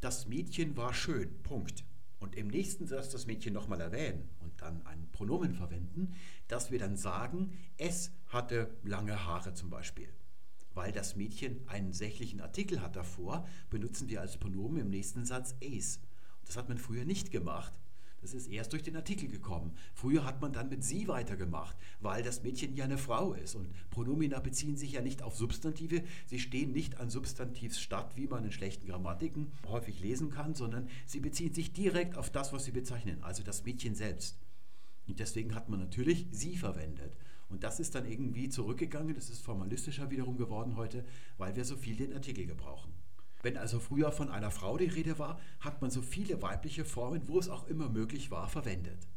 das 0.00 0.26
Mädchen 0.26 0.76
war 0.76 0.94
schön, 0.94 1.42
Punkt. 1.42 1.84
Und 2.18 2.34
im 2.36 2.48
nächsten 2.48 2.86
Satz 2.86 3.08
das 3.08 3.26
Mädchen 3.26 3.54
nochmal 3.54 3.80
erwähnen 3.80 4.28
und 4.40 4.60
dann 4.60 4.86
ein 4.86 5.08
Pronomen 5.12 5.54
verwenden, 5.54 6.14
dass 6.48 6.70
wir 6.70 6.78
dann 6.78 6.96
sagen, 6.96 7.52
es 7.78 8.12
hatte 8.26 8.76
lange 8.82 9.24
Haare 9.24 9.54
zum 9.54 9.70
Beispiel. 9.70 10.08
Weil 10.74 10.92
das 10.92 11.16
Mädchen 11.16 11.66
einen 11.66 11.92
sächlichen 11.94 12.40
Artikel 12.40 12.82
hat 12.82 12.94
davor, 12.94 13.46
benutzen 13.70 14.08
wir 14.08 14.20
als 14.20 14.36
Pronomen 14.36 14.82
im 14.82 14.90
nächsten 14.90 15.24
Satz 15.24 15.54
es. 15.60 16.00
Das 16.44 16.56
hat 16.56 16.68
man 16.68 16.78
früher 16.78 17.04
nicht 17.06 17.30
gemacht. 17.30 17.72
Das 18.20 18.34
ist 18.34 18.48
erst 18.48 18.72
durch 18.72 18.82
den 18.82 18.96
Artikel 18.96 19.28
gekommen. 19.28 19.74
Früher 19.94 20.24
hat 20.24 20.42
man 20.42 20.52
dann 20.52 20.68
mit 20.68 20.84
sie 20.84 21.08
weitergemacht, 21.08 21.76
weil 22.00 22.22
das 22.22 22.42
Mädchen 22.42 22.76
ja 22.76 22.84
eine 22.84 22.98
Frau 22.98 23.32
ist. 23.32 23.54
Und 23.54 23.68
Pronomina 23.90 24.40
beziehen 24.40 24.76
sich 24.76 24.92
ja 24.92 25.00
nicht 25.00 25.22
auf 25.22 25.36
Substantive. 25.36 26.02
Sie 26.26 26.38
stehen 26.38 26.72
nicht 26.72 27.00
an 27.00 27.08
Substantivsstatt, 27.08 28.16
wie 28.16 28.26
man 28.26 28.44
in 28.44 28.52
schlechten 28.52 28.86
Grammatiken 28.86 29.52
häufig 29.66 30.00
lesen 30.00 30.30
kann, 30.30 30.54
sondern 30.54 30.88
sie 31.06 31.20
beziehen 31.20 31.54
sich 31.54 31.72
direkt 31.72 32.16
auf 32.18 32.30
das, 32.30 32.52
was 32.52 32.64
sie 32.64 32.72
bezeichnen, 32.72 33.22
also 33.22 33.42
das 33.42 33.64
Mädchen 33.64 33.94
selbst. 33.94 34.38
Und 35.06 35.18
deswegen 35.18 35.54
hat 35.54 35.68
man 35.68 35.80
natürlich 35.80 36.26
sie 36.30 36.56
verwendet. 36.56 37.16
Und 37.48 37.64
das 37.64 37.80
ist 37.80 37.94
dann 37.94 38.06
irgendwie 38.06 38.48
zurückgegangen. 38.48 39.14
Das 39.14 39.28
ist 39.28 39.42
formalistischer 39.42 40.10
wiederum 40.10 40.36
geworden 40.36 40.76
heute, 40.76 41.04
weil 41.36 41.56
wir 41.56 41.64
so 41.64 41.76
viel 41.76 41.96
den 41.96 42.12
Artikel 42.12 42.46
gebrauchen. 42.46 42.92
Wenn 43.42 43.56
also 43.56 43.80
früher 43.80 44.12
von 44.12 44.30
einer 44.30 44.50
Frau 44.50 44.76
die 44.76 44.86
Rede 44.86 45.18
war, 45.18 45.40
hat 45.60 45.80
man 45.80 45.90
so 45.90 46.02
viele 46.02 46.42
weibliche 46.42 46.84
Formen, 46.84 47.26
wo 47.26 47.38
es 47.38 47.48
auch 47.48 47.66
immer 47.68 47.88
möglich 47.88 48.30
war, 48.30 48.48
verwendet. 48.48 49.08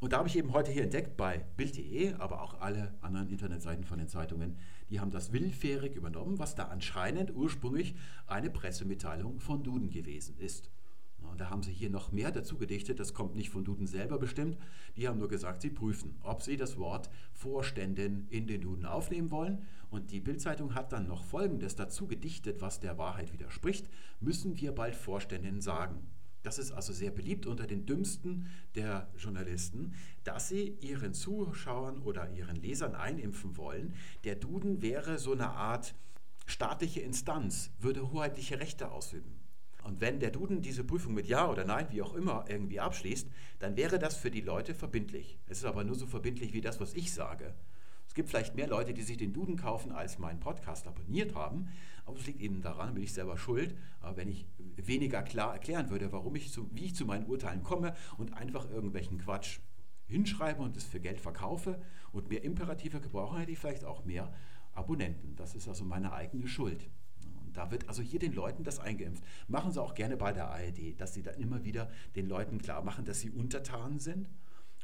Und 0.00 0.12
da 0.12 0.18
habe 0.18 0.28
ich 0.28 0.36
eben 0.36 0.52
heute 0.52 0.70
hier 0.70 0.82
entdeckt 0.84 1.16
bei 1.16 1.38
Bild.de, 1.56 2.14
aber 2.14 2.42
auch 2.42 2.60
alle 2.60 2.94
anderen 3.00 3.28
Internetseiten 3.28 3.84
von 3.84 3.98
den 3.98 4.08
Zeitungen, 4.08 4.58
die 4.90 5.00
haben 5.00 5.10
das 5.10 5.32
willfährig 5.32 5.94
übernommen, 5.94 6.38
was 6.38 6.54
da 6.54 6.64
anscheinend 6.64 7.34
ursprünglich 7.34 7.96
eine 8.26 8.50
Pressemitteilung 8.50 9.40
von 9.40 9.62
Duden 9.62 9.90
gewesen 9.90 10.36
ist. 10.38 10.70
Und 11.30 11.40
da 11.40 11.50
haben 11.50 11.62
sie 11.62 11.72
hier 11.72 11.90
noch 11.90 12.12
mehr 12.12 12.30
dazu 12.30 12.56
gedichtet, 12.56 13.00
das 13.00 13.14
kommt 13.14 13.34
nicht 13.34 13.50
von 13.50 13.64
Duden 13.64 13.86
selber 13.86 14.18
bestimmt. 14.18 14.56
Die 14.96 15.08
haben 15.08 15.18
nur 15.18 15.28
gesagt, 15.28 15.62
sie 15.62 15.70
prüfen, 15.70 16.16
ob 16.22 16.42
sie 16.42 16.56
das 16.56 16.78
Wort 16.78 17.10
Vorständin 17.32 18.26
in 18.30 18.46
den 18.46 18.60
Duden 18.60 18.86
aufnehmen 18.86 19.30
wollen. 19.30 19.66
Und 19.90 20.10
die 20.10 20.20
Bildzeitung 20.20 20.74
hat 20.74 20.92
dann 20.92 21.06
noch 21.06 21.24
Folgendes 21.24 21.76
dazu 21.76 22.06
gedichtet, 22.06 22.60
was 22.60 22.80
der 22.80 22.98
Wahrheit 22.98 23.32
widerspricht, 23.32 23.88
müssen 24.20 24.58
wir 24.58 24.72
bald 24.72 24.94
Vorständin 24.94 25.60
sagen. 25.60 26.06
Das 26.46 26.58
ist 26.58 26.70
also 26.70 26.92
sehr 26.92 27.10
beliebt 27.10 27.46
unter 27.46 27.66
den 27.66 27.86
dümmsten 27.86 28.46
der 28.76 29.08
Journalisten, 29.18 29.94
dass 30.22 30.48
sie 30.48 30.76
ihren 30.80 31.12
Zuschauern 31.12 31.98
oder 31.98 32.30
ihren 32.30 32.54
Lesern 32.54 32.94
einimpfen 32.94 33.56
wollen, 33.56 33.94
der 34.22 34.36
Duden 34.36 34.80
wäre 34.80 35.18
so 35.18 35.32
eine 35.32 35.48
Art 35.48 35.96
staatliche 36.46 37.00
Instanz, 37.00 37.72
würde 37.80 38.12
hoheitliche 38.12 38.60
Rechte 38.60 38.92
ausüben. 38.92 39.35
Und 39.86 40.00
wenn 40.00 40.18
der 40.18 40.32
Duden 40.32 40.62
diese 40.62 40.82
Prüfung 40.82 41.14
mit 41.14 41.28
Ja 41.28 41.48
oder 41.48 41.64
Nein, 41.64 41.86
wie 41.90 42.02
auch 42.02 42.14
immer, 42.14 42.44
irgendwie 42.48 42.80
abschließt, 42.80 43.30
dann 43.60 43.76
wäre 43.76 44.00
das 44.00 44.16
für 44.16 44.32
die 44.32 44.40
Leute 44.40 44.74
verbindlich. 44.74 45.38
Es 45.46 45.58
ist 45.58 45.64
aber 45.64 45.84
nur 45.84 45.94
so 45.94 46.06
verbindlich 46.06 46.52
wie 46.52 46.60
das, 46.60 46.80
was 46.80 46.92
ich 46.94 47.14
sage. 47.14 47.54
Es 48.08 48.12
gibt 48.12 48.28
vielleicht 48.28 48.56
mehr 48.56 48.66
Leute, 48.66 48.94
die 48.94 49.02
sich 49.02 49.16
den 49.16 49.32
Duden 49.32 49.56
kaufen, 49.56 49.92
als 49.92 50.18
meinen 50.18 50.40
Podcast 50.40 50.88
abonniert 50.88 51.36
haben. 51.36 51.68
Aber 52.04 52.18
es 52.18 52.26
liegt 52.26 52.40
eben 52.40 52.62
daran, 52.62 52.94
bin 52.94 53.04
ich 53.04 53.12
selber 53.12 53.38
schuld. 53.38 53.76
Aber 54.00 54.16
wenn 54.16 54.28
ich 54.28 54.48
weniger 54.74 55.22
klar 55.22 55.52
erklären 55.52 55.88
würde, 55.88 56.10
warum 56.10 56.34
ich 56.34 56.50
zu, 56.50 56.68
wie 56.72 56.86
ich 56.86 56.96
zu 56.96 57.06
meinen 57.06 57.26
Urteilen 57.26 57.62
komme 57.62 57.94
und 58.18 58.32
einfach 58.32 58.68
irgendwelchen 58.68 59.18
Quatsch 59.18 59.60
hinschreibe 60.08 60.62
und 60.62 60.76
es 60.76 60.82
für 60.82 60.98
Geld 60.98 61.20
verkaufe 61.20 61.80
und 62.10 62.28
mehr 62.28 62.42
Imperative 62.42 63.00
gebrauche, 63.00 63.38
hätte 63.38 63.52
ich 63.52 63.58
vielleicht 63.60 63.84
auch 63.84 64.04
mehr 64.04 64.34
Abonnenten. 64.72 65.36
Das 65.36 65.54
ist 65.54 65.68
also 65.68 65.84
meine 65.84 66.12
eigene 66.12 66.48
Schuld. 66.48 66.90
Da 67.56 67.70
wird 67.70 67.88
also 67.88 68.02
hier 68.02 68.20
den 68.20 68.34
Leuten 68.34 68.64
das 68.64 68.78
eingeimpft. 68.78 69.24
Machen 69.48 69.72
sie 69.72 69.82
auch 69.82 69.94
gerne 69.94 70.16
bei 70.16 70.32
der 70.32 70.48
ARD, 70.50 71.00
dass 71.00 71.14
sie 71.14 71.22
dann 71.22 71.36
immer 71.36 71.64
wieder 71.64 71.90
den 72.14 72.28
Leuten 72.28 72.58
klar 72.58 72.84
machen, 72.84 73.06
dass 73.06 73.20
sie 73.20 73.30
untertan 73.30 73.98
sind 73.98 74.28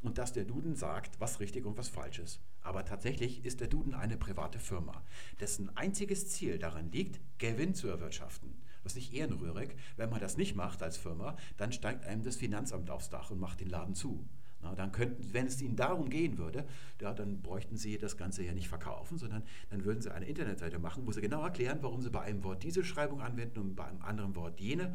und 0.02 0.16
dass 0.16 0.32
der 0.32 0.44
Duden 0.44 0.74
sagt, 0.74 1.20
was 1.20 1.38
richtig 1.38 1.66
und 1.66 1.76
was 1.76 1.88
falsch 1.88 2.18
ist. 2.18 2.40
Aber 2.62 2.84
tatsächlich 2.84 3.44
ist 3.44 3.60
der 3.60 3.68
Duden 3.68 3.94
eine 3.94 4.16
private 4.16 4.58
Firma, 4.58 5.02
dessen 5.38 5.76
einziges 5.76 6.30
Ziel 6.30 6.58
darin 6.58 6.90
liegt, 6.90 7.20
Gewinn 7.38 7.74
zu 7.74 7.88
erwirtschaften. 7.88 8.54
Das 8.82 8.92
ist 8.92 8.96
nicht 8.96 9.12
ehrenrührig. 9.12 9.76
Wenn 9.96 10.10
man 10.10 10.20
das 10.20 10.36
nicht 10.36 10.56
macht 10.56 10.82
als 10.82 10.96
Firma, 10.96 11.36
dann 11.56 11.72
steigt 11.72 12.04
einem 12.04 12.24
das 12.24 12.36
Finanzamt 12.36 12.90
aufs 12.90 13.10
Dach 13.10 13.30
und 13.30 13.38
macht 13.38 13.60
den 13.60 13.68
Laden 13.68 13.94
zu. 13.94 14.26
Na, 14.62 14.74
dann 14.74 14.92
könnten, 14.92 15.32
wenn 15.34 15.46
es 15.46 15.60
ihnen 15.60 15.76
darum 15.76 16.08
gehen 16.08 16.38
würde, 16.38 16.64
ja, 17.00 17.12
dann 17.12 17.42
bräuchten 17.42 17.76
sie 17.76 17.98
das 17.98 18.16
Ganze 18.16 18.44
ja 18.44 18.54
nicht 18.54 18.68
verkaufen, 18.68 19.18
sondern 19.18 19.42
dann 19.70 19.84
würden 19.84 20.00
sie 20.00 20.14
eine 20.14 20.26
Internetseite 20.26 20.78
machen, 20.78 21.04
wo 21.06 21.12
sie 21.12 21.20
genau 21.20 21.42
erklären, 21.42 21.78
warum 21.82 22.00
sie 22.00 22.10
bei 22.10 22.20
einem 22.20 22.44
Wort 22.44 22.62
diese 22.62 22.84
Schreibung 22.84 23.20
anwenden 23.20 23.58
und 23.58 23.74
bei 23.74 23.84
einem 23.84 24.02
anderen 24.02 24.36
Wort 24.36 24.60
jene. 24.60 24.94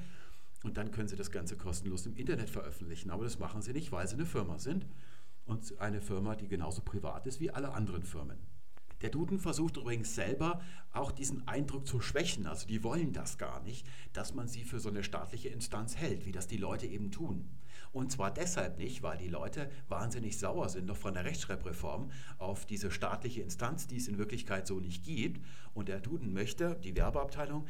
Und 0.64 0.78
dann 0.78 0.92
können 0.92 1.08
sie 1.08 1.18
das 1.18 1.32
Ganze 1.32 1.58
kostenlos 1.58 2.06
im 2.06 2.16
Internet 2.16 2.50
veröffentlichen. 2.50 3.12
Aber 3.12 3.26
das 3.26 3.40
machen 3.40 3.62
sie 3.62 3.74
nicht, 3.74 3.92
weil 3.92 4.08
sie 4.08 4.16
eine 4.16 4.26
Firma 4.26 4.58
sind 4.58 4.88
und 5.46 5.80
eine 5.80 6.02
Firma, 6.02 6.36
die 6.36 6.48
genauso 6.48 6.82
privat 6.82 7.28
ist 7.28 7.40
wie 7.40 7.52
alle 7.52 7.74
anderen 7.74 8.04
Firmen. 8.04 8.38
Der 9.02 9.10
Duden 9.10 9.38
versucht 9.38 9.78
übrigens 9.78 10.16
selber 10.16 10.62
auch 10.92 11.12
diesen 11.12 11.48
Eindruck 11.48 11.88
zu 11.88 12.02
schwächen. 12.02 12.48
Also 12.48 12.68
die 12.68 12.84
wollen 12.84 13.14
das 13.14 13.38
gar 13.38 13.62
nicht, 13.62 13.86
dass 14.14 14.34
man 14.34 14.48
sie 14.48 14.64
für 14.64 14.80
so 14.80 14.90
eine 14.90 15.04
staatliche 15.04 15.50
Instanz 15.50 15.96
hält, 15.96 16.26
wie 16.26 16.32
das 16.32 16.48
die 16.48 16.58
Leute 16.58 16.88
eben 16.88 17.12
tun. 17.12 17.48
Und 17.92 18.12
zwar 18.12 18.32
deshalb 18.32 18.78
nicht, 18.78 19.04
weil 19.04 19.18
die 19.18 19.30
Leute 19.30 19.70
wahnsinnig 19.88 20.38
sauer 20.40 20.70
sind 20.70 20.88
noch 20.88 20.98
von 20.98 21.14
der 21.14 21.26
Rechtschreibreform 21.26 22.12
auf 22.38 22.66
diese 22.66 22.92
staatliche 22.92 23.42
Instanz, 23.42 23.88
die 23.88 23.98
es 23.98 24.08
in 24.08 24.18
Wirklichkeit 24.18 24.68
so 24.68 24.80
nicht 24.80 25.04
gibt. 25.04 25.46
Und 25.74 25.88
der 25.90 26.00
Duden 26.00 26.34
möchte, 26.34 26.80
die 26.84 26.96
Werbeabteilung, 26.96 27.66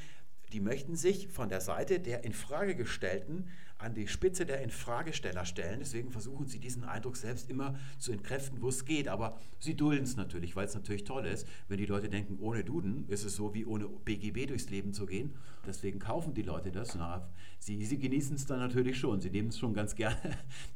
die 0.53 0.59
möchten 0.59 0.95
sich 0.95 1.27
von 1.27 1.49
der 1.49 1.61
Seite 1.61 1.99
der 1.99 2.23
Infragegestellten 2.23 3.49
an 3.79 3.93
die 3.93 4.07
Spitze 4.07 4.45
der 4.45 4.61
Infragesteller 4.61 5.45
stellen. 5.45 5.79
Deswegen 5.79 6.09
versuchen 6.09 6.47
sie 6.47 6.59
diesen 6.59 6.83
Eindruck 6.83 7.17
selbst 7.17 7.49
immer 7.49 7.77
zu 7.99 8.11
entkräften, 8.11 8.61
wo 8.61 8.69
es 8.69 8.85
geht. 8.85 9.07
Aber 9.07 9.39
sie 9.59 9.75
dulden 9.75 10.03
es 10.03 10.15
natürlich, 10.15 10.55
weil 10.55 10.65
es 10.65 10.73
natürlich 10.73 11.03
toll 11.03 11.25
ist, 11.25 11.47
wenn 11.67 11.77
die 11.77 11.85
Leute 11.85 12.09
denken, 12.09 12.39
ohne 12.39 12.63
Duden 12.63 13.07
ist 13.07 13.23
es 13.23 13.35
so 13.35 13.53
wie 13.53 13.65
ohne 13.65 13.87
BGB 13.87 14.47
durchs 14.47 14.69
Leben 14.69 14.93
zu 14.93 15.05
gehen. 15.05 15.35
Deswegen 15.65 15.99
kaufen 15.99 16.33
die 16.33 16.41
Leute 16.41 16.71
das. 16.71 16.95
Na, 16.95 17.29
sie, 17.59 17.83
sie 17.85 17.99
genießen 17.99 18.35
es 18.35 18.45
dann 18.45 18.59
natürlich 18.59 18.97
schon. 18.97 19.21
Sie 19.21 19.29
nehmen 19.29 19.49
es 19.49 19.59
schon 19.59 19.73
ganz 19.73 19.95
gerne 19.95 20.17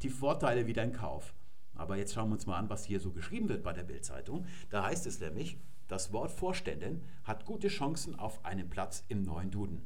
die 0.03 0.09
Vorteile 0.09 0.67
wieder 0.67 0.83
in 0.83 0.93
Kauf. 0.93 1.33
Aber 1.73 1.97
jetzt 1.97 2.13
schauen 2.13 2.29
wir 2.29 2.33
uns 2.33 2.45
mal 2.45 2.57
an, 2.57 2.69
was 2.69 2.85
hier 2.85 2.99
so 2.99 3.11
geschrieben 3.11 3.49
wird 3.49 3.63
bei 3.63 3.73
der 3.73 3.83
Bildzeitung. 3.83 4.45
Da 4.69 4.85
heißt 4.85 5.07
es 5.07 5.19
nämlich, 5.19 5.57
das 5.91 6.13
Wort 6.13 6.31
Vorständin 6.31 7.03
hat 7.25 7.43
gute 7.43 7.67
Chancen 7.67 8.15
auf 8.15 8.45
einen 8.45 8.69
Platz 8.69 9.03
im 9.09 9.23
neuen 9.23 9.51
Duden. 9.51 9.81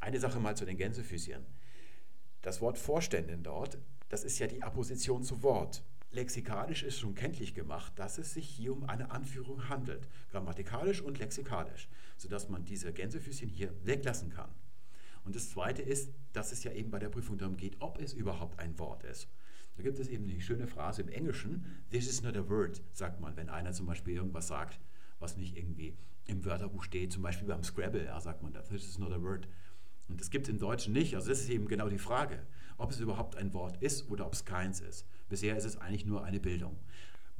Eine 0.00 0.18
Sache 0.18 0.40
mal 0.40 0.56
zu 0.56 0.64
den 0.64 0.76
Gänsefüßchen. 0.76 1.46
Das 2.42 2.60
Wort 2.60 2.76
Vorständin 2.76 3.44
dort, 3.44 3.78
das 4.08 4.24
ist 4.24 4.40
ja 4.40 4.48
die 4.48 4.64
Apposition 4.64 5.22
zu 5.22 5.44
Wort. 5.44 5.84
Lexikalisch 6.10 6.82
ist 6.82 6.98
schon 6.98 7.14
kenntlich 7.14 7.54
gemacht, 7.54 7.92
dass 8.00 8.18
es 8.18 8.34
sich 8.34 8.48
hier 8.48 8.72
um 8.72 8.82
eine 8.88 9.12
Anführung 9.12 9.68
handelt, 9.68 10.08
grammatikalisch 10.32 11.02
und 11.02 11.20
lexikalisch, 11.20 11.88
sodass 12.16 12.48
man 12.48 12.64
diese 12.64 12.92
Gänsefüßchen 12.92 13.48
hier 13.48 13.72
weglassen 13.84 14.30
kann. 14.30 14.50
Und 15.24 15.36
das 15.36 15.50
Zweite 15.50 15.82
ist, 15.82 16.12
dass 16.32 16.50
es 16.50 16.64
ja 16.64 16.72
eben 16.72 16.90
bei 16.90 16.98
der 16.98 17.10
Prüfung 17.10 17.38
darum 17.38 17.56
geht, 17.56 17.76
ob 17.78 18.00
es 18.00 18.12
überhaupt 18.12 18.58
ein 18.58 18.76
Wort 18.80 19.04
ist. 19.04 19.28
Da 19.76 19.84
gibt 19.84 20.00
es 20.00 20.08
eben 20.08 20.26
die 20.26 20.40
schöne 20.40 20.66
Phrase 20.66 21.02
im 21.02 21.08
Englischen, 21.08 21.64
this 21.92 22.08
is 22.08 22.24
not 22.24 22.36
a 22.36 22.48
word, 22.48 22.82
sagt 22.92 23.20
man, 23.20 23.36
wenn 23.36 23.48
einer 23.48 23.70
zum 23.70 23.86
Beispiel 23.86 24.16
irgendwas 24.16 24.48
sagt, 24.48 24.80
was 25.18 25.36
nicht 25.36 25.56
irgendwie 25.56 25.96
im 26.26 26.44
Wörterbuch 26.44 26.84
steht, 26.84 27.12
zum 27.12 27.22
Beispiel 27.22 27.48
beim 27.48 27.62
Scrabble, 27.62 28.04
ja, 28.04 28.20
sagt 28.20 28.42
man 28.42 28.52
das, 28.52 28.68
this 28.68 28.86
is 28.86 28.98
not 28.98 29.12
a 29.12 29.20
word. 29.20 29.48
Und 30.08 30.20
das 30.20 30.30
gibt 30.30 30.46
es 30.46 30.50
im 30.50 30.58
Deutschen 30.58 30.92
nicht. 30.92 31.14
Also 31.14 31.28
das 31.28 31.40
ist 31.40 31.50
eben 31.50 31.68
genau 31.68 31.88
die 31.88 31.98
Frage, 31.98 32.46
ob 32.76 32.90
es 32.90 33.00
überhaupt 33.00 33.36
ein 33.36 33.52
Wort 33.52 33.76
ist 33.82 34.10
oder 34.10 34.26
ob 34.26 34.34
es 34.34 34.44
keins 34.44 34.80
ist. 34.80 35.06
Bisher 35.28 35.56
ist 35.56 35.64
es 35.64 35.76
eigentlich 35.76 36.06
nur 36.06 36.24
eine 36.24 36.40
Bildung. 36.40 36.78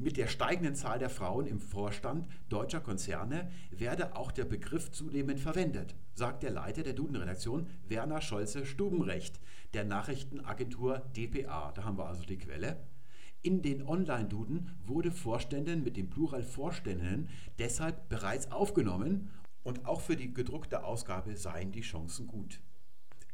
Mit 0.00 0.16
der 0.16 0.28
steigenden 0.28 0.76
Zahl 0.76 1.00
der 1.00 1.11
Frauen 1.11 1.47
im 1.47 1.58
Vorstand 1.58 2.28
deutscher 2.49 2.80
Konzerne 2.80 3.50
werde 3.70 4.14
auch 4.14 4.30
der 4.30 4.44
Begriff 4.44 4.92
zunehmend 4.92 5.40
verwendet, 5.40 5.97
sagt 6.14 6.44
der 6.44 6.52
Leiter 6.52 6.85
der 6.85 6.92
Duden-Redaktion 6.92 7.66
Werner 7.88 8.20
Scholze-Stubenrecht 8.20 9.40
der 9.75 9.85
Nachrichtenagentur 9.85 11.02
dpa. 11.16 11.73
Da 11.73 11.82
haben 11.82 11.99
wir 11.99 12.06
also 12.06 12.23
die 12.23 12.38
Quelle. 12.38 12.76
In 13.42 13.62
den 13.62 13.87
Online-Duden 13.87 14.71
wurde 14.85 15.12
Vorständin 15.12 15.85
mit 15.85 15.97
dem 15.97 16.11
Plural 16.11 16.42
Vorständinnen 16.42 17.28
deshalb 17.59 18.09
bereits 18.09 18.50
aufgenommen 18.50 19.30
und 19.62 19.87
auch 19.87 20.00
für 20.00 20.16
die 20.16 20.35
gedruckte 20.35 20.83
Ausgabe 20.83 21.37
seien 21.37 21.71
die 21.71 21.83
Chancen 21.83 22.26
gut. 22.26 22.61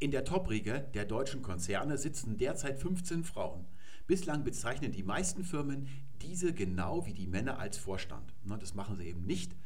In 0.01 0.11
der 0.11 0.27
Top-Riege 0.27 0.91
der 0.93 1.07
deutschen 1.07 1.41
Konzerne 1.41 1.97
sitzen 1.97 2.37
derzeit 2.37 2.79
15 2.79 3.25
Frauen. 3.25 3.65
Bislang 4.07 4.45
bezeichnen 4.45 4.93
die 4.93 5.03
meisten 5.03 5.43
Firmen 5.43 5.89
diese 6.21 6.53
genau 6.53 7.07
wie 7.07 7.15
die 7.15 7.27
Männer 7.27 7.59
als 7.59 7.79
Vorstand. 7.79 8.35
Das 8.61 8.75
machen 8.75 8.97
sie 8.97 9.07
eben 9.07 9.25
nicht. 9.25 9.57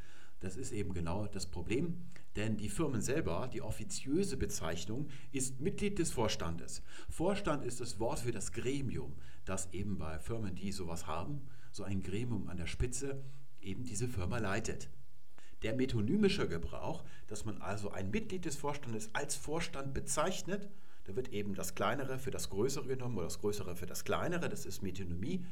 Das 0.40 0.56
ist 0.56 0.70
eben 0.70 0.94
genau 0.94 1.26
das 1.26 1.46
Problem, 1.46 1.96
denn 2.36 2.56
die 2.56 2.68
Firmen 2.68 3.02
selber, 3.02 3.50
die 3.52 3.62
offiziöse 3.62 4.36
Bezeichnung 4.36 5.08
ist 5.32 5.60
Mitglied 5.60 5.98
des 5.98 6.12
Vorstandes. 6.12 6.82
Vorstand 7.10 7.64
ist 7.64 7.80
das 7.80 7.98
Wort 7.98 8.20
für 8.20 8.30
das 8.30 8.52
Gremium, 8.52 9.14
das 9.48 9.72
eben 9.72 9.98
bei 9.98 10.18
Firmen, 10.18 10.54
die 10.54 10.72
sowas 10.72 11.06
haben, 11.06 11.48
so 11.72 11.84
ein 11.84 12.02
Gremium 12.02 12.48
an 12.48 12.56
der 12.56 12.66
Spitze, 12.66 13.22
eben 13.60 13.84
diese 13.84 14.08
Firma 14.08 14.38
leitet. 14.38 14.88
Der 15.62 15.74
metonymische 15.74 16.48
Gebrauch, 16.48 17.04
dass 17.26 17.44
man 17.44 17.60
also 17.60 17.90
ein 17.90 18.10
Mitglied 18.10 18.44
des 18.44 18.56
Vorstandes 18.56 19.10
als 19.14 19.34
Vorstand 19.34 19.92
bezeichnet, 19.94 20.68
da 21.04 21.16
wird 21.16 21.30
eben 21.30 21.54
das 21.54 21.74
Kleinere 21.74 22.18
für 22.18 22.30
das 22.30 22.50
Größere 22.50 22.86
genommen 22.86 23.16
oder 23.16 23.26
das 23.26 23.40
Größere 23.40 23.74
für 23.76 23.86
das 23.86 24.04
Kleinere, 24.04 24.48
das 24.48 24.66
ist 24.66 24.82
Metonymie. 24.82 25.44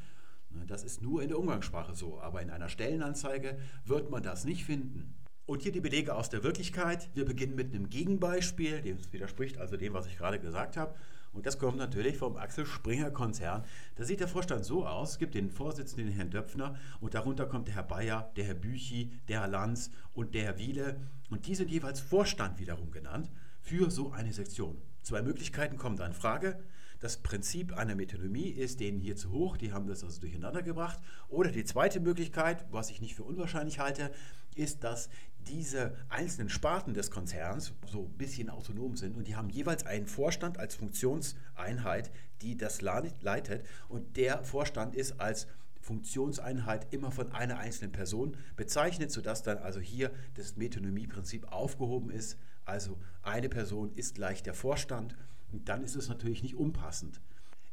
Das 0.66 0.84
ist 0.84 1.02
nur 1.02 1.22
in 1.22 1.28
der 1.28 1.38
Umgangssprache 1.38 1.94
so, 1.94 2.20
aber 2.20 2.40
in 2.40 2.50
einer 2.50 2.68
Stellenanzeige 2.68 3.58
wird 3.84 4.10
man 4.10 4.22
das 4.22 4.44
nicht 4.44 4.64
finden. 4.64 5.14
Und 5.44 5.62
hier 5.62 5.72
die 5.72 5.80
Belege 5.80 6.14
aus 6.14 6.28
der 6.28 6.42
Wirklichkeit. 6.42 7.08
Wir 7.14 7.24
beginnen 7.24 7.54
mit 7.54 7.74
einem 7.74 7.88
Gegenbeispiel, 7.88 8.82
das 8.82 9.12
widerspricht 9.12 9.58
also 9.58 9.76
dem, 9.76 9.92
was 9.92 10.06
ich 10.06 10.16
gerade 10.16 10.40
gesagt 10.40 10.76
habe. 10.76 10.94
Und 11.36 11.44
das 11.44 11.58
kommt 11.58 11.76
natürlich 11.76 12.16
vom 12.16 12.38
Axel 12.38 12.64
Springer 12.64 13.10
Konzern. 13.10 13.62
Da 13.96 14.04
sieht 14.04 14.20
der 14.20 14.26
Vorstand 14.26 14.64
so 14.64 14.86
aus, 14.86 15.10
es 15.10 15.18
gibt 15.18 15.34
den 15.34 15.50
Vorsitzenden, 15.50 16.06
den 16.06 16.16
Herrn 16.16 16.30
Döpfner, 16.30 16.76
und 16.98 17.12
darunter 17.12 17.44
kommt 17.44 17.68
der 17.68 17.74
Herr 17.74 17.82
Bayer, 17.82 18.32
der 18.36 18.44
Herr 18.44 18.54
Büchi, 18.54 19.12
der 19.28 19.42
Herr 19.42 19.48
Lanz 19.48 19.90
und 20.14 20.34
der 20.34 20.44
Herr 20.44 20.58
Wiele. 20.58 20.98
Und 21.28 21.46
die 21.46 21.54
sind 21.54 21.70
jeweils 21.70 22.00
Vorstand 22.00 22.58
wiederum 22.58 22.90
genannt 22.90 23.30
für 23.60 23.90
so 23.90 24.12
eine 24.12 24.32
Sektion. 24.32 24.80
Zwei 25.02 25.20
Möglichkeiten 25.20 25.76
kommen 25.76 25.98
da 25.98 26.06
in 26.06 26.14
Frage. 26.14 26.58
Das 27.00 27.18
Prinzip 27.18 27.76
einer 27.76 27.94
Metonymie 27.94 28.48
ist 28.48 28.80
denen 28.80 28.98
hier 28.98 29.16
zu 29.16 29.30
hoch, 29.30 29.58
die 29.58 29.74
haben 29.74 29.86
das 29.86 30.02
also 30.02 30.18
durcheinander 30.22 30.62
gebracht. 30.62 30.98
Oder 31.28 31.52
die 31.52 31.64
zweite 31.64 32.00
Möglichkeit, 32.00 32.64
was 32.70 32.88
ich 32.88 33.02
nicht 33.02 33.14
für 33.14 33.24
unwahrscheinlich 33.24 33.78
halte, 33.78 34.10
ist, 34.54 34.84
dass 34.84 35.10
diese 35.48 35.96
einzelnen 36.08 36.48
Sparten 36.48 36.94
des 36.94 37.10
Konzerns 37.10 37.72
so 37.90 38.04
ein 38.04 38.18
bisschen 38.18 38.50
autonom 38.50 38.96
sind 38.96 39.16
und 39.16 39.28
die 39.28 39.36
haben 39.36 39.50
jeweils 39.50 39.86
einen 39.86 40.06
Vorstand 40.06 40.58
als 40.58 40.74
Funktionseinheit, 40.74 42.10
die 42.42 42.56
das 42.56 42.80
leitet 42.80 43.64
und 43.88 44.16
der 44.16 44.44
Vorstand 44.44 44.94
ist 44.94 45.20
als 45.20 45.46
Funktionseinheit 45.80 46.92
immer 46.92 47.12
von 47.12 47.30
einer 47.32 47.58
einzelnen 47.58 47.92
Person 47.92 48.36
bezeichnet, 48.56 49.12
sodass 49.12 49.44
dann 49.44 49.58
also 49.58 49.78
hier 49.78 50.10
das 50.34 50.56
Metonymie-Prinzip 50.56 51.52
aufgehoben 51.52 52.10
ist. 52.10 52.38
Also 52.64 52.98
eine 53.22 53.48
Person 53.48 53.92
ist 53.94 54.16
gleich 54.16 54.42
der 54.42 54.54
Vorstand 54.54 55.14
und 55.52 55.68
dann 55.68 55.84
ist 55.84 55.94
es 55.94 56.08
natürlich 56.08 56.42
nicht 56.42 56.56
unpassend. 56.56 57.20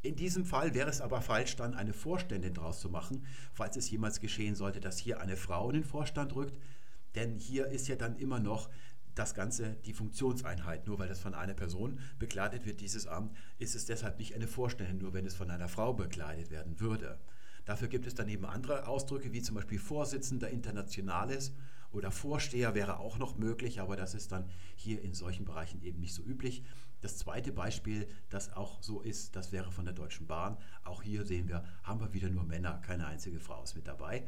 In 0.03 0.15
diesem 0.15 0.45
Fall 0.45 0.75
wäre 0.75 0.89
es 0.89 1.01
aber 1.01 1.21
falsch, 1.21 1.55
dann 1.55 1.73
eine 1.73 1.93
Vorständin 1.93 2.53
draus 2.53 2.81
zu 2.81 2.89
machen, 2.89 3.25
falls 3.53 3.77
es 3.77 3.89
jemals 3.89 4.19
geschehen 4.19 4.53
sollte, 4.53 4.79
dass 4.79 4.99
hier 4.99 5.19
eine 5.19 5.37
Frau 5.37 5.69
in 5.69 5.75
den 5.75 5.83
Vorstand 5.83 6.35
rückt, 6.35 6.59
denn 7.15 7.35
hier 7.35 7.67
ist 7.67 7.87
ja 7.87 7.95
dann 7.95 8.17
immer 8.17 8.39
noch 8.39 8.69
das 9.15 9.33
Ganze 9.33 9.75
die 9.85 9.93
Funktionseinheit. 9.93 10.87
Nur 10.87 10.99
weil 10.99 11.07
das 11.07 11.19
von 11.19 11.33
einer 11.33 11.53
Person 11.53 11.99
bekleidet 12.19 12.65
wird, 12.65 12.81
dieses 12.81 13.07
Amt, 13.07 13.35
ist 13.59 13.75
es 13.75 13.85
deshalb 13.85 14.17
nicht 14.17 14.35
eine 14.35 14.47
Vorstellung, 14.47 14.97
nur 14.97 15.13
wenn 15.13 15.25
es 15.25 15.35
von 15.35 15.49
einer 15.49 15.67
Frau 15.69 15.93
bekleidet 15.93 16.49
werden 16.49 16.79
würde. 16.79 17.19
Dafür 17.65 17.87
gibt 17.87 18.07
es 18.07 18.15
dann 18.15 18.27
eben 18.27 18.45
andere 18.45 18.87
Ausdrücke, 18.87 19.31
wie 19.31 19.41
zum 19.41 19.55
Beispiel 19.55 19.79
Vorsitzender 19.79 20.49
Internationales 20.49 21.53
oder 21.91 22.11
Vorsteher 22.11 22.73
wäre 22.73 22.99
auch 22.99 23.17
noch 23.17 23.37
möglich, 23.37 23.79
aber 23.79 23.95
das 23.95 24.15
ist 24.15 24.31
dann 24.31 24.49
hier 24.75 25.01
in 25.01 25.13
solchen 25.13 25.45
Bereichen 25.45 25.81
eben 25.83 25.99
nicht 25.99 26.13
so 26.13 26.23
üblich. 26.23 26.63
Das 27.01 27.17
zweite 27.17 27.51
Beispiel, 27.51 28.07
das 28.29 28.53
auch 28.53 28.81
so 28.81 29.01
ist, 29.01 29.35
das 29.35 29.51
wäre 29.51 29.71
von 29.71 29.85
der 29.85 29.93
Deutschen 29.93 30.25
Bahn. 30.25 30.57
Auch 30.83 31.03
hier 31.03 31.25
sehen 31.25 31.47
wir, 31.47 31.63
haben 31.83 31.99
wir 31.99 32.13
wieder 32.13 32.29
nur 32.29 32.43
Männer, 32.43 32.81
keine 32.81 33.05
einzige 33.05 33.39
Frau 33.39 33.61
ist 33.63 33.75
mit 33.75 33.87
dabei. 33.87 34.23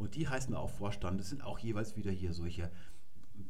Und 0.00 0.14
die 0.14 0.26
heißen 0.26 0.54
auch 0.54 0.70
Vorstand. 0.70 1.20
Das 1.20 1.28
sind 1.28 1.42
auch 1.42 1.58
jeweils 1.58 1.94
wieder 1.94 2.10
hier 2.10 2.32
solche 2.32 2.70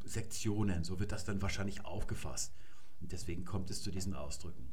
Sektionen. 0.05 0.83
So 0.83 0.99
wird 0.99 1.13
das 1.13 1.25
dann 1.25 1.41
wahrscheinlich 1.41 1.85
aufgefasst. 1.85 2.53
Und 3.01 3.13
deswegen 3.13 3.45
kommt 3.45 3.71
es 3.71 3.83
zu 3.83 3.93
diesen 3.93 4.15
Ausdrücken. 4.15 4.69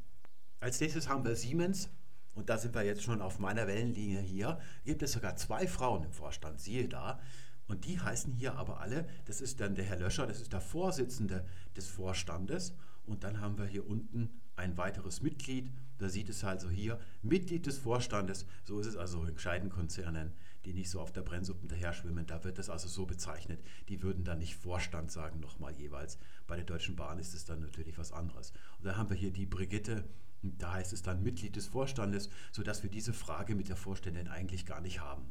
Als 0.58 0.80
nächstes 0.80 1.08
haben 1.08 1.24
wir 1.24 1.36
Siemens. 1.36 1.88
Und 2.34 2.50
da 2.50 2.58
sind 2.58 2.74
wir 2.74 2.82
jetzt 2.82 3.04
schon 3.04 3.22
auf 3.22 3.38
meiner 3.38 3.68
Wellenlinie 3.68 4.20
hier. 4.20 4.58
Gibt 4.84 5.02
es 5.02 5.12
sogar 5.12 5.36
zwei 5.36 5.68
Frauen 5.68 6.02
im 6.02 6.10
Vorstand, 6.10 6.60
siehe 6.60 6.88
da. 6.88 7.20
Und 7.68 7.84
die 7.84 8.00
heißen 8.00 8.32
hier 8.32 8.56
aber 8.56 8.80
alle, 8.80 9.06
das 9.26 9.40
ist 9.40 9.60
dann 9.60 9.76
der 9.76 9.84
Herr 9.84 10.00
Löscher, 10.00 10.26
das 10.26 10.40
ist 10.40 10.52
der 10.52 10.60
Vorsitzende 10.60 11.46
des 11.76 11.86
Vorstandes. 11.86 12.74
Und 13.06 13.22
dann 13.22 13.40
haben 13.40 13.56
wir 13.56 13.66
hier 13.66 13.86
unten 13.86 14.30
ein 14.56 14.76
weiteres 14.76 15.22
Mitglied. 15.22 15.70
Da 15.98 16.08
sieht 16.08 16.28
es 16.28 16.42
also 16.42 16.68
hier, 16.68 16.98
Mitglied 17.22 17.66
des 17.66 17.78
Vorstandes. 17.78 18.46
So 18.64 18.80
ist 18.80 18.86
es 18.86 18.96
also 18.96 19.24
in 19.24 19.34
gescheiten 19.34 19.70
Konzernen 19.70 20.32
die 20.64 20.72
nicht 20.72 20.90
so 20.90 21.00
auf 21.00 21.12
der 21.12 21.22
Brennsuppe 21.22 21.68
daher 21.68 21.92
schwimmen. 21.92 22.26
Da 22.26 22.44
wird 22.44 22.58
das 22.58 22.70
also 22.70 22.88
so 22.88 23.06
bezeichnet. 23.06 23.60
Die 23.88 24.02
würden 24.02 24.24
dann 24.24 24.38
nicht 24.38 24.56
Vorstand 24.56 25.10
sagen, 25.10 25.40
nochmal 25.40 25.72
jeweils. 25.72 26.18
Bei 26.46 26.56
der 26.56 26.64
Deutschen 26.64 26.96
Bahn 26.96 27.18
ist 27.18 27.34
es 27.34 27.44
dann 27.44 27.60
natürlich 27.60 27.98
was 27.98 28.12
anderes. 28.12 28.52
Und 28.78 28.86
da 28.86 28.96
haben 28.96 29.10
wir 29.10 29.16
hier 29.16 29.32
die 29.32 29.46
Brigitte, 29.46 30.04
da 30.42 30.74
heißt 30.74 30.92
es 30.92 31.02
dann 31.02 31.22
Mitglied 31.22 31.56
des 31.56 31.66
Vorstandes, 31.66 32.28
sodass 32.52 32.82
wir 32.82 32.90
diese 32.90 33.12
Frage 33.12 33.54
mit 33.54 33.68
der 33.68 33.76
Vorständin 33.76 34.28
eigentlich 34.28 34.66
gar 34.66 34.80
nicht 34.80 35.00
haben. 35.00 35.30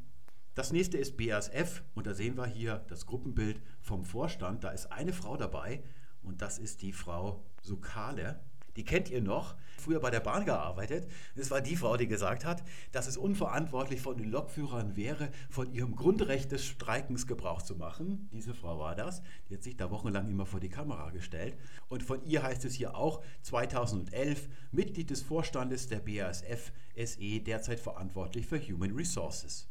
Das 0.54 0.72
nächste 0.72 0.98
ist 0.98 1.16
BASF 1.16 1.84
und 1.94 2.06
da 2.08 2.14
sehen 2.14 2.36
wir 2.36 2.46
hier 2.46 2.84
das 2.88 3.06
Gruppenbild 3.06 3.62
vom 3.80 4.04
Vorstand. 4.04 4.64
Da 4.64 4.70
ist 4.70 4.86
eine 4.86 5.12
Frau 5.12 5.36
dabei 5.36 5.84
und 6.22 6.42
das 6.42 6.58
ist 6.58 6.82
die 6.82 6.92
Frau 6.92 7.44
Sukale. 7.62 8.40
Die 8.78 8.84
kennt 8.84 9.10
ihr 9.10 9.20
noch, 9.20 9.56
früher 9.76 9.98
bei 9.98 10.12
der 10.12 10.20
Bahn 10.20 10.44
gearbeitet. 10.44 11.10
Es 11.34 11.50
war 11.50 11.60
die 11.60 11.74
Frau, 11.74 11.96
die 11.96 12.06
gesagt 12.06 12.44
hat, 12.44 12.62
dass 12.92 13.08
es 13.08 13.16
unverantwortlich 13.16 14.00
von 14.00 14.16
den 14.16 14.30
Lokführern 14.30 14.94
wäre, 14.94 15.30
von 15.50 15.72
ihrem 15.72 15.96
Grundrecht 15.96 16.52
des 16.52 16.64
Streikens 16.64 17.26
Gebrauch 17.26 17.62
zu 17.62 17.74
machen. 17.74 18.28
Diese 18.32 18.54
Frau 18.54 18.78
war 18.78 18.94
das. 18.94 19.20
Die 19.50 19.54
hat 19.54 19.64
sich 19.64 19.76
da 19.76 19.90
wochenlang 19.90 20.30
immer 20.30 20.46
vor 20.46 20.60
die 20.60 20.68
Kamera 20.68 21.10
gestellt. 21.10 21.56
Und 21.88 22.04
von 22.04 22.24
ihr 22.24 22.44
heißt 22.44 22.64
es 22.66 22.74
hier 22.74 22.94
auch 22.94 23.20
2011 23.42 24.48
Mitglied 24.70 25.10
des 25.10 25.22
Vorstandes 25.22 25.88
der 25.88 25.98
BASF 25.98 26.70
SE, 26.94 27.40
derzeit 27.40 27.80
verantwortlich 27.80 28.46
für 28.46 28.60
Human 28.60 28.94
Resources. 28.94 29.66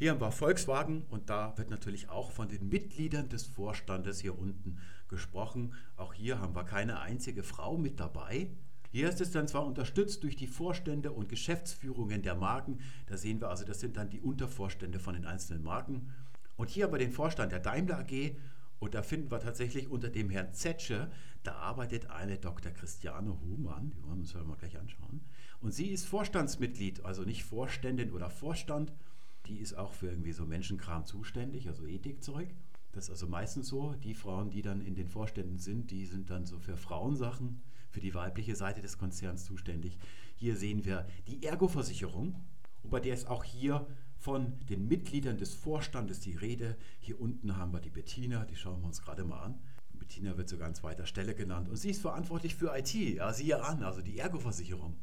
Hier 0.00 0.12
haben 0.12 0.20
wir 0.20 0.30
Volkswagen 0.30 1.02
und 1.10 1.28
da 1.28 1.58
wird 1.58 1.70
natürlich 1.70 2.08
auch 2.08 2.30
von 2.30 2.48
den 2.48 2.68
Mitgliedern 2.68 3.28
des 3.28 3.46
Vorstandes 3.46 4.20
hier 4.20 4.38
unten 4.38 4.78
gesprochen. 5.08 5.74
Auch 5.96 6.14
hier 6.14 6.38
haben 6.38 6.54
wir 6.54 6.62
keine 6.62 7.00
einzige 7.00 7.42
Frau 7.42 7.76
mit 7.76 7.98
dabei. 7.98 8.48
Hier 8.92 9.08
ist 9.08 9.20
es 9.20 9.32
dann 9.32 9.48
zwar 9.48 9.66
unterstützt 9.66 10.22
durch 10.22 10.36
die 10.36 10.46
Vorstände 10.46 11.10
und 11.10 11.28
Geschäftsführungen 11.28 12.22
der 12.22 12.36
Marken. 12.36 12.78
Da 13.08 13.16
sehen 13.16 13.40
wir 13.40 13.50
also, 13.50 13.64
das 13.64 13.80
sind 13.80 13.96
dann 13.96 14.08
die 14.08 14.20
Untervorstände 14.20 15.00
von 15.00 15.14
den 15.14 15.26
einzelnen 15.26 15.64
Marken. 15.64 16.14
Und 16.56 16.70
hier 16.70 16.84
haben 16.84 16.92
wir 16.92 16.98
den 16.98 17.10
Vorstand 17.10 17.50
der 17.50 17.58
Daimler 17.58 17.98
AG. 17.98 18.36
Und 18.78 18.94
da 18.94 19.02
finden 19.02 19.32
wir 19.32 19.40
tatsächlich 19.40 19.90
unter 19.90 20.10
dem 20.10 20.30
Herrn 20.30 20.54
Zetsche, 20.54 21.10
da 21.42 21.54
arbeitet 21.54 22.08
eine 22.10 22.38
Dr. 22.38 22.70
Christiane 22.70 23.36
Humann, 23.40 23.90
die 23.90 24.00
wollen 24.04 24.18
wir 24.18 24.20
uns 24.20 24.34
mal 24.34 24.56
gleich 24.56 24.78
anschauen. 24.78 25.22
Und 25.60 25.72
sie 25.72 25.88
ist 25.88 26.06
Vorstandsmitglied, 26.06 27.04
also 27.04 27.24
nicht 27.24 27.42
Vorständin 27.42 28.12
oder 28.12 28.30
Vorstand, 28.30 28.92
die 29.48 29.58
ist 29.58 29.74
auch 29.74 29.92
für 29.92 30.08
irgendwie 30.08 30.32
so 30.32 30.44
Menschenkram 30.44 31.06
zuständig, 31.06 31.68
also 31.68 31.86
Ethikzeug. 31.86 32.54
Das 32.92 33.04
ist 33.04 33.10
also 33.10 33.26
meistens 33.28 33.68
so. 33.68 33.94
Die 33.94 34.14
Frauen, 34.14 34.50
die 34.50 34.62
dann 34.62 34.80
in 34.80 34.94
den 34.94 35.08
Vorständen 35.08 35.58
sind, 35.58 35.90
die 35.90 36.06
sind 36.06 36.30
dann 36.30 36.46
so 36.46 36.58
für 36.58 36.76
Frauensachen, 36.76 37.62
für 37.90 38.00
die 38.00 38.14
weibliche 38.14 38.56
Seite 38.56 38.80
des 38.80 38.98
Konzerns 38.98 39.44
zuständig. 39.44 39.98
Hier 40.36 40.56
sehen 40.56 40.84
wir 40.84 41.06
die 41.26 41.42
Ergo-Versicherung 41.42 42.34
und 42.82 42.90
bei 42.90 43.00
der 43.00 43.14
ist 43.14 43.28
auch 43.28 43.44
hier 43.44 43.86
von 44.16 44.58
den 44.66 44.88
Mitgliedern 44.88 45.38
des 45.38 45.54
Vorstandes 45.54 46.20
die 46.20 46.34
Rede. 46.34 46.76
Hier 46.98 47.20
unten 47.20 47.56
haben 47.56 47.72
wir 47.72 47.80
die 47.80 47.90
Bettina, 47.90 48.44
die 48.44 48.56
schauen 48.56 48.80
wir 48.80 48.86
uns 48.86 49.02
gerade 49.02 49.24
mal 49.24 49.40
an. 49.40 49.60
Bettina 49.94 50.36
wird 50.36 50.48
sogar 50.48 50.68
an 50.68 50.74
zweiter 50.74 51.06
Stelle 51.06 51.34
genannt 51.34 51.68
und 51.68 51.76
sie 51.76 51.90
ist 51.90 52.00
verantwortlich 52.00 52.54
für 52.54 52.76
IT, 52.76 52.94
ja, 52.94 53.32
siehe 53.32 53.62
an, 53.62 53.82
also 53.82 54.00
die 54.00 54.18
Ergo-Versicherung. 54.18 54.96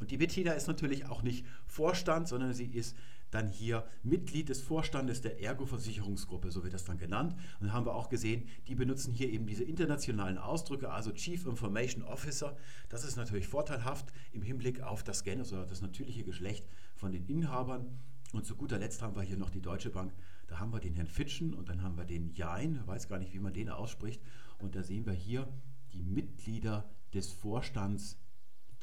Und 0.00 0.10
die 0.10 0.16
Bettina 0.16 0.52
ist 0.52 0.66
natürlich 0.66 1.06
auch 1.06 1.22
nicht 1.22 1.46
Vorstand, 1.66 2.26
sondern 2.26 2.54
sie 2.54 2.66
ist 2.66 2.96
dann 3.30 3.48
hier 3.48 3.86
Mitglied 4.02 4.48
des 4.48 4.60
Vorstandes 4.60 5.20
der 5.20 5.40
Ergo-Versicherungsgruppe, 5.40 6.50
so 6.50 6.64
wird 6.64 6.74
das 6.74 6.84
dann 6.84 6.98
genannt. 6.98 7.34
Und 7.60 7.66
dann 7.66 7.72
haben 7.72 7.86
wir 7.86 7.94
auch 7.94 8.08
gesehen, 8.08 8.48
die 8.66 8.74
benutzen 8.74 9.12
hier 9.12 9.30
eben 9.30 9.46
diese 9.46 9.62
internationalen 9.62 10.38
Ausdrücke, 10.38 10.90
also 10.90 11.12
Chief 11.12 11.46
Information 11.46 12.02
Officer. 12.02 12.56
Das 12.88 13.04
ist 13.04 13.16
natürlich 13.16 13.46
vorteilhaft 13.46 14.12
im 14.32 14.42
Hinblick 14.42 14.82
auf 14.82 15.04
das 15.04 15.22
Gen, 15.22 15.38
also 15.38 15.64
das 15.64 15.80
natürliche 15.80 16.24
Geschlecht 16.24 16.66
von 16.96 17.12
den 17.12 17.26
Inhabern. 17.26 17.86
Und 18.32 18.46
zu 18.46 18.56
guter 18.56 18.78
Letzt 18.78 19.02
haben 19.02 19.16
wir 19.16 19.22
hier 19.22 19.36
noch 19.36 19.50
die 19.50 19.60
Deutsche 19.60 19.90
Bank. 19.90 20.12
Da 20.46 20.58
haben 20.58 20.72
wir 20.72 20.80
den 20.80 20.94
Herrn 20.94 21.06
Fitschen 21.06 21.54
und 21.54 21.68
dann 21.68 21.82
haben 21.82 21.96
wir 21.96 22.04
den 22.04 22.32
Jain, 22.34 22.80
weiß 22.86 23.08
gar 23.08 23.18
nicht, 23.18 23.32
wie 23.32 23.38
man 23.38 23.52
den 23.52 23.68
ausspricht. 23.68 24.22
Und 24.58 24.74
da 24.74 24.82
sehen 24.82 25.06
wir 25.06 25.12
hier 25.12 25.48
die 25.92 26.02
Mitglieder 26.02 26.88
des 27.12 27.32
Vorstands 27.32 28.18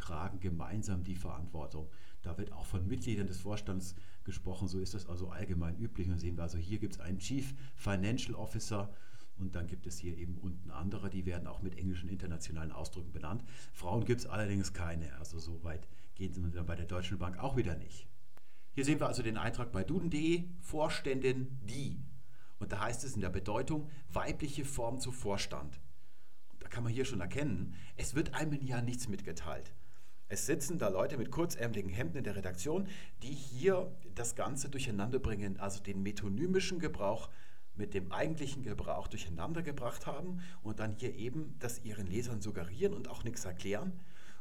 tragen 0.08 0.40
gemeinsam 0.40 1.04
die 1.04 1.16
Verantwortung. 1.16 1.90
Da 2.22 2.38
wird 2.38 2.52
auch 2.54 2.66
von 2.66 2.88
Mitgliedern 2.88 3.28
des 3.28 3.40
Vorstands 3.40 3.96
gesprochen, 4.24 4.68
so 4.68 4.80
ist 4.80 4.94
das 4.94 5.06
also 5.08 5.30
allgemein 5.30 5.78
üblich. 5.78 6.10
Und 6.10 6.20
sehen 6.20 6.38
wir 6.38 6.44
also, 6.44 6.58
hier 6.58 6.80
gibt 6.80 6.96
es 6.96 7.00
einen 7.00 7.20
Chief 7.20 7.54
Financial 7.76 8.36
Officer 8.36 8.94
und 9.38 9.56
dann 9.56 9.68
gibt 9.68 9.86
es 9.86 10.00
hier 10.00 10.18
eben 10.18 10.38
unten 10.38 10.72
andere, 10.72 11.10
die 11.10 11.26
werden 11.26 11.48
auch 11.48 11.62
mit 11.62 11.78
englischen 11.78 12.10
internationalen 12.10 12.72
Ausdrücken 12.72 13.12
benannt. 13.12 13.44
Frauen 13.74 14.06
gibt 14.06 14.22
es 14.22 14.26
allerdings 14.26 14.74
keine, 14.74 15.14
also 15.18 15.40
so 15.40 15.64
weit 15.64 15.88
gehen 16.16 16.34
sie 16.34 16.42
dann 16.50 16.66
bei 16.66 16.76
der 16.76 16.86
Deutschen 16.86 17.20
Bank 17.20 17.38
auch 17.38 17.56
wieder 17.58 17.76
nicht. 17.76 18.08
Hier 18.74 18.86
sehen 18.86 19.00
wir 19.00 19.08
also 19.08 19.24
den 19.24 19.38
Eintrag 19.38 19.72
bei 19.72 19.84
duden.de, 19.84 20.46
Vorständin 20.62 21.60
die. 21.64 22.02
Und 22.60 22.72
da 22.72 22.80
heißt 22.80 23.04
es 23.04 23.14
in 23.14 23.22
der 23.22 23.30
Bedeutung 23.30 23.90
weibliche 24.12 24.66
Form 24.66 25.00
zu 25.00 25.12
Vorstand. 25.12 25.80
Und 26.52 26.64
da 26.64 26.70
kann 26.70 26.84
man 26.84 26.94
hier 26.94 27.06
schon 27.06 27.22
erkennen, 27.22 27.76
es 27.98 28.16
wird 28.16 28.34
einem 28.34 28.66
ja 28.66 28.82
nichts 28.82 29.08
mitgeteilt. 29.08 29.74
Es 30.30 30.46
sitzen 30.46 30.78
da 30.78 30.90
Leute 30.90 31.18
mit 31.18 31.32
kurzärmeligen 31.32 31.90
Hemden 31.90 32.18
in 32.18 32.24
der 32.26 32.36
Redaktion, 32.36 32.88
die 33.24 33.34
hier 33.34 33.90
das 34.14 34.36
Ganze 34.36 34.70
durcheinander 34.70 35.20
bringen, 35.20 35.58
also 35.60 35.82
den 35.82 36.04
metonymischen 36.04 36.80
Gebrauch 36.80 37.30
mit 37.76 37.94
dem 37.94 38.12
eigentlichen 38.12 38.64
Gebrauch 38.64 39.08
durcheinander 39.08 39.62
gebracht 39.62 40.06
haben 40.06 40.42
und 40.64 40.80
dann 40.80 40.96
hier 40.98 41.16
eben 41.16 41.56
das 41.60 41.84
ihren 41.84 42.08
Lesern 42.08 42.42
suggerieren 42.42 42.94
und 42.94 43.08
auch 43.08 43.24
nichts 43.24 43.46
erklären. 43.46 43.94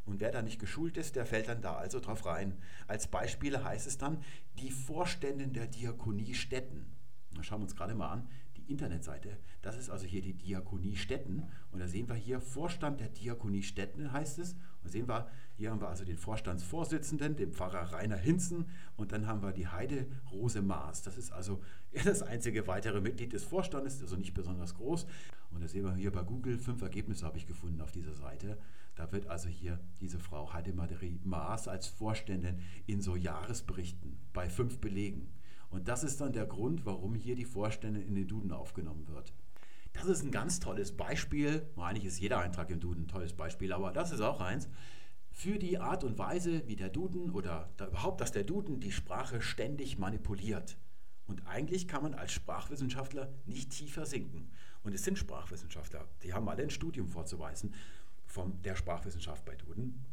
Und 0.07 0.21
wer 0.21 0.31
da 0.31 0.43
nicht 0.43 0.59
geschult 0.59 0.97
ist, 0.97 1.17
der 1.17 1.27
fällt 1.27 1.49
dann 1.49 1.61
da 1.61 1.77
also 1.77 2.01
drauf 2.01 2.27
rein. 2.27 2.57
Als 2.87 3.09
Beispiele 3.09 3.63
heißt 3.63 3.87
es 3.87 3.99
dann 3.99 4.23
die 4.59 4.71
Vorständin 4.71 5.53
der 5.53 5.67
Diakonie 5.67 6.35
Städten. 6.35 6.87
Da 7.35 7.43
schauen 7.43 7.61
wir 7.61 7.65
uns 7.65 7.77
gerade 7.77 7.95
mal 7.95 8.11
an, 8.11 8.29
die 8.57 8.71
Internetseite. 8.71 9.37
Das 9.63 9.77
ist 9.77 9.91
also 9.91 10.07
hier 10.07 10.23
die 10.23 10.33
Diakonie 10.33 10.97
Städten. 10.97 11.49
Und 11.73 11.81
da 11.81 11.89
sehen 11.89 12.09
wir 12.09 12.15
hier 12.15 12.41
Vorstand 12.41 13.01
der 13.01 13.09
Diakonie 13.09 13.65
Städten 13.65 14.13
heißt 14.13 14.39
es. 14.39 14.57
Und 14.83 14.91
sehen 14.91 15.09
wir, 15.09 15.29
hier 15.57 15.71
haben 15.71 15.81
wir 15.81 15.89
also 15.89 16.05
den 16.05 16.19
Vorstandsvorsitzenden, 16.19 17.35
den 17.35 17.53
Pfarrer 17.53 17.93
Rainer 17.93 18.19
Hinzen 18.19 18.67
und 18.97 19.13
dann 19.13 19.27
haben 19.27 19.43
wir 19.43 19.53
die 19.53 19.67
Heide 19.67 20.07
Rose 20.31 20.61
Maas. 20.61 21.01
Das 21.01 21.17
ist 21.17 21.33
also 21.33 21.63
das 22.05 22.23
einzige 22.23 22.67
weitere 22.67 23.01
Mitglied 23.01 23.33
des 23.33 23.45
Vorstandes, 23.45 24.03
also 24.03 24.17
nicht 24.17 24.35
besonders 24.35 24.75
groß. 24.75 25.07
Und 25.53 25.65
das 25.65 25.73
sehen 25.73 25.85
wir 25.85 25.95
hier 25.95 26.13
bei 26.13 26.23
Google. 26.23 26.59
Fünf 26.59 26.83
Ergebnisse 26.83 27.25
habe 27.25 27.39
ich 27.39 27.47
gefunden 27.47 27.81
auf 27.81 27.91
dieser 27.91 28.13
Seite. 28.13 28.59
Da 28.97 29.11
wird 29.13 29.29
also 29.29 29.49
hier 29.49 29.81
diese 30.01 30.19
Frau 30.19 30.53
Heide 30.53 30.75
Maderie 30.75 31.21
Maas 31.25 31.69
als 31.69 31.87
Vorständin 31.87 32.59
in 32.87 33.01
so 33.01 33.17
Jahresberichten 33.17 34.19
bei 34.35 34.51
fünf 34.51 34.79
Belegen. 34.79 35.33
Und 35.71 35.89
das 35.89 36.05
ist 36.05 36.21
dann 36.21 36.35
der 36.35 36.47
Grund, 36.47 36.85
warum 36.85 37.15
hier 37.15 37.35
die 37.35 37.45
Vorständin 37.47 38.07
in 38.07 38.15
den 38.15 38.29
Duden 38.29 38.53
aufgenommen 38.53 39.09
wird. 39.09 39.33
Das 39.95 40.05
ist 40.05 40.23
ein 40.23 40.31
ganz 40.31 40.61
tolles 40.61 40.95
Beispiel. 40.95 41.67
Eigentlich 41.77 42.05
ist 42.05 42.21
jeder 42.21 42.41
Eintrag 42.41 42.69
im 42.69 42.81
Duden 42.81 43.05
ein 43.05 43.09
tolles 43.09 43.33
Beispiel, 43.33 43.73
aber 43.73 43.91
das 43.91 44.13
ist 44.13 44.21
auch 44.21 44.43
eins 44.43 44.69
für 45.37 45.59
die 45.59 45.77
Art 45.77 46.03
und 46.03 46.17
Weise, 46.17 46.67
wie 46.67 46.77
der 46.77 46.89
Duden 46.89 47.31
oder 47.31 47.69
da 47.77 47.89
überhaupt, 47.89 48.23
dass 48.23 48.33
der 48.33 48.45
Duden 48.45 48.81
die 48.81 48.91
Sprache 48.91 49.43
ständig 49.43 49.99
manipuliert. 49.99 50.79
Und 51.27 51.47
eigentlich 51.47 51.87
kann 51.87 52.03
man 52.03 52.15
als 52.15 52.33
Sprachwissenschaftler 52.33 53.31
nicht 53.45 53.69
tiefer 53.69 54.07
sinken. 54.07 54.51
Und 54.83 54.95
es 54.95 55.05
sind 55.05 55.19
Sprachwissenschaftler, 55.19 56.09
die 56.23 56.33
haben 56.33 56.49
alle 56.49 56.63
ein 56.63 56.71
Studium 56.71 57.07
vorzuweisen 57.07 57.75
von 58.25 58.63
der 58.63 58.77
Sprachwissenschaft 58.77 59.45
bei 59.45 59.57
Duden. 59.57 60.07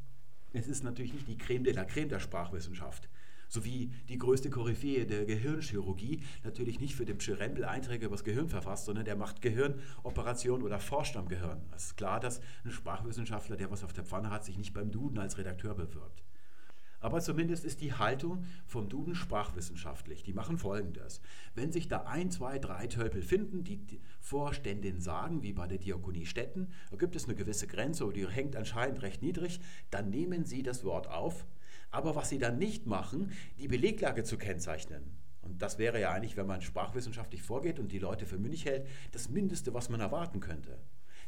Es 0.51 0.67
ist 0.67 0.83
natürlich 0.83 1.13
nicht 1.13 1.29
die 1.29 1.37
Creme 1.37 1.63
de 1.63 1.73
la 1.73 1.85
Creme 1.85 2.09
der 2.09 2.19
Sprachwissenschaft 2.19 3.07
sowie 3.53 3.91
die 4.09 4.17
größte 4.17 4.49
Koryphäe 4.49 5.05
der 5.05 5.25
Gehirnchirurgie 5.25 6.23
natürlich 6.43 6.79
nicht 6.79 6.95
für 6.95 7.05
den 7.05 7.19
Pschirembel 7.19 7.65
Einträge 7.65 8.07
über 8.07 8.15
das 8.15 8.23
Gehirn 8.23 8.49
verfasst, 8.49 8.85
sondern 8.85 9.05
der 9.05 9.15
macht 9.15 9.41
Gehirnoperationen 9.41 10.65
oder 10.65 10.79
forscht 10.79 11.15
am 11.15 11.27
Gehirn. 11.27 11.61
Es 11.75 11.85
ist 11.85 11.97
klar, 11.97 12.19
dass 12.19 12.41
ein 12.65 12.71
Sprachwissenschaftler, 12.71 13.55
der 13.55 13.69
was 13.69 13.83
auf 13.83 13.93
der 13.93 14.05
Pfanne 14.05 14.31
hat, 14.31 14.43
sich 14.43 14.57
nicht 14.57 14.73
beim 14.73 14.91
Duden 14.91 15.19
als 15.19 15.37
Redakteur 15.37 15.75
bewirbt. 15.75 16.23
Aber 16.99 17.19
zumindest 17.19 17.65
ist 17.65 17.81
die 17.81 17.93
Haltung 17.93 18.45
vom 18.65 18.87
Duden 18.87 19.13
sprachwissenschaftlich. 19.13 20.23
Die 20.23 20.31
machen 20.31 20.57
folgendes. 20.57 21.19
Wenn 21.53 21.73
sich 21.73 21.89
da 21.89 22.03
ein, 22.03 22.31
zwei, 22.31 22.59
drei 22.59 22.87
Tölpel 22.87 23.21
finden, 23.21 23.65
die, 23.65 23.75
die 23.75 23.99
Vorständin 24.21 25.01
sagen, 25.01 25.43
wie 25.43 25.51
bei 25.51 25.67
der 25.67 25.79
Diakonie 25.79 26.25
Städten, 26.25 26.69
da 26.91 26.95
gibt 26.95 27.17
es 27.17 27.25
eine 27.25 27.35
gewisse 27.35 27.67
Grenze, 27.67 28.09
die 28.13 28.25
hängt 28.25 28.55
anscheinend 28.55 29.01
recht 29.01 29.21
niedrig, 29.21 29.59
dann 29.91 30.09
nehmen 30.09 30.45
Sie 30.45 30.63
das 30.63 30.85
Wort 30.85 31.09
auf, 31.09 31.45
aber 31.93 32.15
was 32.15 32.29
sie 32.29 32.39
dann 32.39 32.57
nicht 32.57 32.85
machen, 32.85 33.31
die 33.59 33.67
Beleglage 33.67 34.23
zu 34.23 34.37
kennzeichnen. 34.37 35.03
Und 35.41 35.61
das 35.61 35.77
wäre 35.77 35.99
ja 35.99 36.11
eigentlich, 36.11 36.37
wenn 36.37 36.47
man 36.47 36.61
sprachwissenschaftlich 36.61 37.41
vorgeht 37.41 37.79
und 37.79 37.91
die 37.91 37.99
Leute 37.99 38.25
für 38.25 38.37
mündig 38.37 38.65
hält, 38.65 38.87
das 39.11 39.29
Mindeste, 39.29 39.73
was 39.73 39.89
man 39.89 39.99
erwarten 39.99 40.39
könnte. 40.39 40.79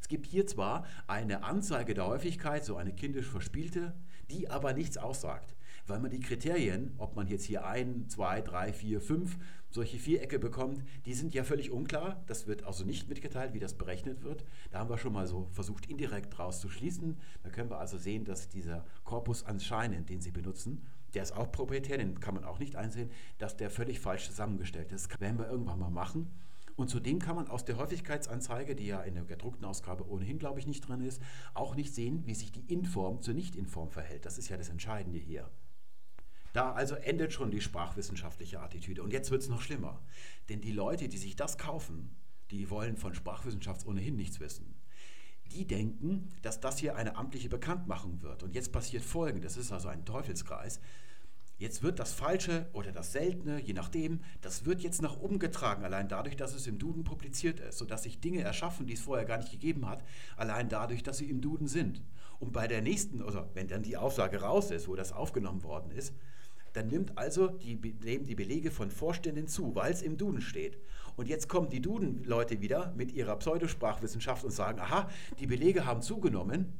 Es 0.01 0.07
gibt 0.07 0.25
hier 0.25 0.45
zwar 0.45 0.85
eine 1.07 1.43
Anzeige 1.43 1.93
der 1.93 2.07
Häufigkeit, 2.07 2.65
so 2.65 2.75
eine 2.75 2.93
kindisch 2.93 3.27
verspielte, 3.27 3.93
die 4.29 4.49
aber 4.49 4.73
nichts 4.73 4.97
aussagt 4.97 5.55
weil 5.87 5.99
man 5.99 6.11
die 6.11 6.19
Kriterien, 6.19 6.93
ob 6.97 7.15
man 7.15 7.27
jetzt 7.27 7.45
hier 7.45 7.65
ein, 7.65 8.07
zwei, 8.09 8.41
drei, 8.41 8.73
vier, 8.73 9.01
fünf 9.01 9.37
solche 9.75 9.99
Vierecke 9.99 10.39
bekommt, 10.39 10.83
die 11.05 11.13
sind 11.13 11.33
ja 11.33 11.43
völlig 11.43 11.69
unklar. 11.69 12.23
Das 12.27 12.47
wird 12.47 12.63
also 12.63 12.83
nicht 12.83 13.07
mitgeteilt, 13.09 13.53
wie 13.53 13.59
das 13.59 13.75
berechnet 13.75 14.23
wird. 14.23 14.45
Da 14.71 14.79
haben 14.79 14.89
wir 14.89 14.97
schon 14.97 15.13
mal 15.13 15.27
so 15.27 15.47
versucht, 15.51 15.85
indirekt 15.85 16.33
daraus 16.33 16.59
zu 16.59 16.69
schließen. 16.69 17.17
Da 17.43 17.49
können 17.49 17.69
wir 17.69 17.77
also 17.77 17.97
sehen, 17.97 18.25
dass 18.25 18.49
dieser 18.49 18.85
Korpus 19.03 19.43
anscheinend, 19.43 20.09
den 20.09 20.21
Sie 20.21 20.31
benutzen, 20.31 20.81
der 21.13 21.23
ist 21.23 21.33
auch 21.33 21.51
proprietär, 21.51 21.97
den 21.97 22.19
kann 22.19 22.35
man 22.35 22.43
auch 22.43 22.59
nicht 22.59 22.75
einsehen, 22.75 23.11
dass 23.37 23.55
der 23.55 23.69
völlig 23.69 23.99
falsch 23.99 24.27
zusammengestellt 24.27 24.91
ist. 24.91 25.11
Das 25.11 25.19
werden 25.21 25.37
wir 25.37 25.49
irgendwann 25.49 25.79
mal 25.79 25.91
machen. 25.91 26.31
Und 26.77 26.89
zudem 26.89 27.19
kann 27.19 27.35
man 27.35 27.47
aus 27.47 27.63
der 27.63 27.77
Häufigkeitsanzeige, 27.77 28.75
die 28.75 28.87
ja 28.87 29.01
in 29.01 29.15
der 29.15 29.23
gedruckten 29.23 29.65
Ausgabe 29.65 30.09
ohnehin, 30.09 30.39
glaube 30.39 30.59
ich, 30.59 30.67
nicht 30.67 30.87
drin 30.87 31.01
ist, 31.01 31.21
auch 31.53 31.75
nicht 31.75 31.93
sehen, 31.93 32.23
wie 32.25 32.35
sich 32.35 32.51
die 32.51 32.65
Inform 32.73 33.21
zur 33.21 33.33
Nicht-Inform 33.33 33.91
verhält. 33.91 34.25
Das 34.25 34.37
ist 34.37 34.49
ja 34.49 34.57
das 34.57 34.69
Entscheidende 34.69 35.19
hier. 35.19 35.49
Da 36.55 36.71
also 36.71 36.95
endet 36.95 37.33
schon 37.33 37.51
die 37.51 37.59
sprachwissenschaftliche 37.59 38.61
Attitüde. 38.61 39.03
Und 39.03 39.11
jetzt 39.11 39.29
wird 39.29 39.41
es 39.41 39.49
noch 39.49 39.61
schlimmer. 39.61 40.01
Denn 40.47 40.61
die 40.61 40.71
Leute, 40.71 41.09
die 41.09 41.17
sich 41.17 41.35
das 41.35 41.57
kaufen, 41.57 42.15
die 42.49 42.69
wollen 42.69 42.95
von 42.95 43.13
Sprachwissenschaft 43.13 43.85
ohnehin 43.85 44.15
nichts 44.15 44.39
wissen. 44.39 44.73
Die 45.51 45.67
denken, 45.67 46.31
dass 46.43 46.61
das 46.61 46.77
hier 46.77 46.95
eine 46.95 47.17
amtliche 47.17 47.49
Bekanntmachung 47.49 48.21
wird. 48.21 48.41
Und 48.41 48.55
jetzt 48.55 48.71
passiert 48.71 49.03
Folgendes, 49.03 49.55
das 49.55 49.65
ist 49.65 49.73
also 49.73 49.89
ein 49.89 50.05
Teufelskreis. 50.05 50.79
Jetzt 51.57 51.83
wird 51.83 51.99
das 51.99 52.13
Falsche 52.13 52.69
oder 52.71 52.93
das 52.93 53.11
Seltene, 53.11 53.59
je 53.59 53.73
nachdem, 53.73 54.21
das 54.39 54.63
wird 54.63 54.79
jetzt 54.79 55.01
nach 55.01 55.19
oben 55.19 55.39
getragen, 55.39 55.83
allein 55.83 56.07
dadurch, 56.07 56.37
dass 56.37 56.53
es 56.53 56.67
im 56.67 56.79
Duden 56.79 57.03
publiziert 57.03 57.59
ist, 57.59 57.79
sodass 57.79 58.03
sich 58.03 58.21
Dinge 58.21 58.41
erschaffen, 58.41 58.87
die 58.87 58.93
es 58.93 59.01
vorher 59.01 59.25
gar 59.25 59.37
nicht 59.37 59.51
gegeben 59.51 59.89
hat, 59.89 60.05
allein 60.37 60.69
dadurch, 60.69 61.03
dass 61.03 61.17
sie 61.17 61.29
im 61.29 61.41
Duden 61.41 61.67
sind. 61.67 62.01
Und 62.39 62.53
bei 62.53 62.67
der 62.67 62.81
nächsten, 62.81 63.21
also 63.21 63.45
wenn 63.53 63.67
dann 63.67 63.83
die 63.83 63.97
Aussage 63.97 64.39
raus 64.39 64.71
ist, 64.71 64.87
wo 64.87 64.95
das 64.95 65.11
aufgenommen 65.11 65.63
worden 65.63 65.91
ist, 65.91 66.13
dann 66.75 66.87
nimmt 66.87 67.17
also 67.17 67.47
die, 67.47 67.75
nehmen 67.75 68.25
die 68.25 68.35
Belege 68.35 68.71
von 68.71 68.91
Vorständen 68.91 69.47
zu, 69.47 69.75
weil 69.75 69.93
es 69.93 70.01
im 70.01 70.17
Duden 70.17 70.41
steht. 70.41 70.77
Und 71.15 71.29
jetzt 71.29 71.47
kommen 71.47 71.69
die 71.69 71.81
Duden-Leute 71.81 72.61
wieder 72.61 72.93
mit 72.97 73.13
ihrer 73.13 73.37
Pseudosprachwissenschaft 73.37 74.43
und 74.43 74.51
sagen, 74.51 74.79
aha, 74.79 75.09
die 75.39 75.47
Belege 75.47 75.85
haben 75.85 76.01
zugenommen. 76.01 76.73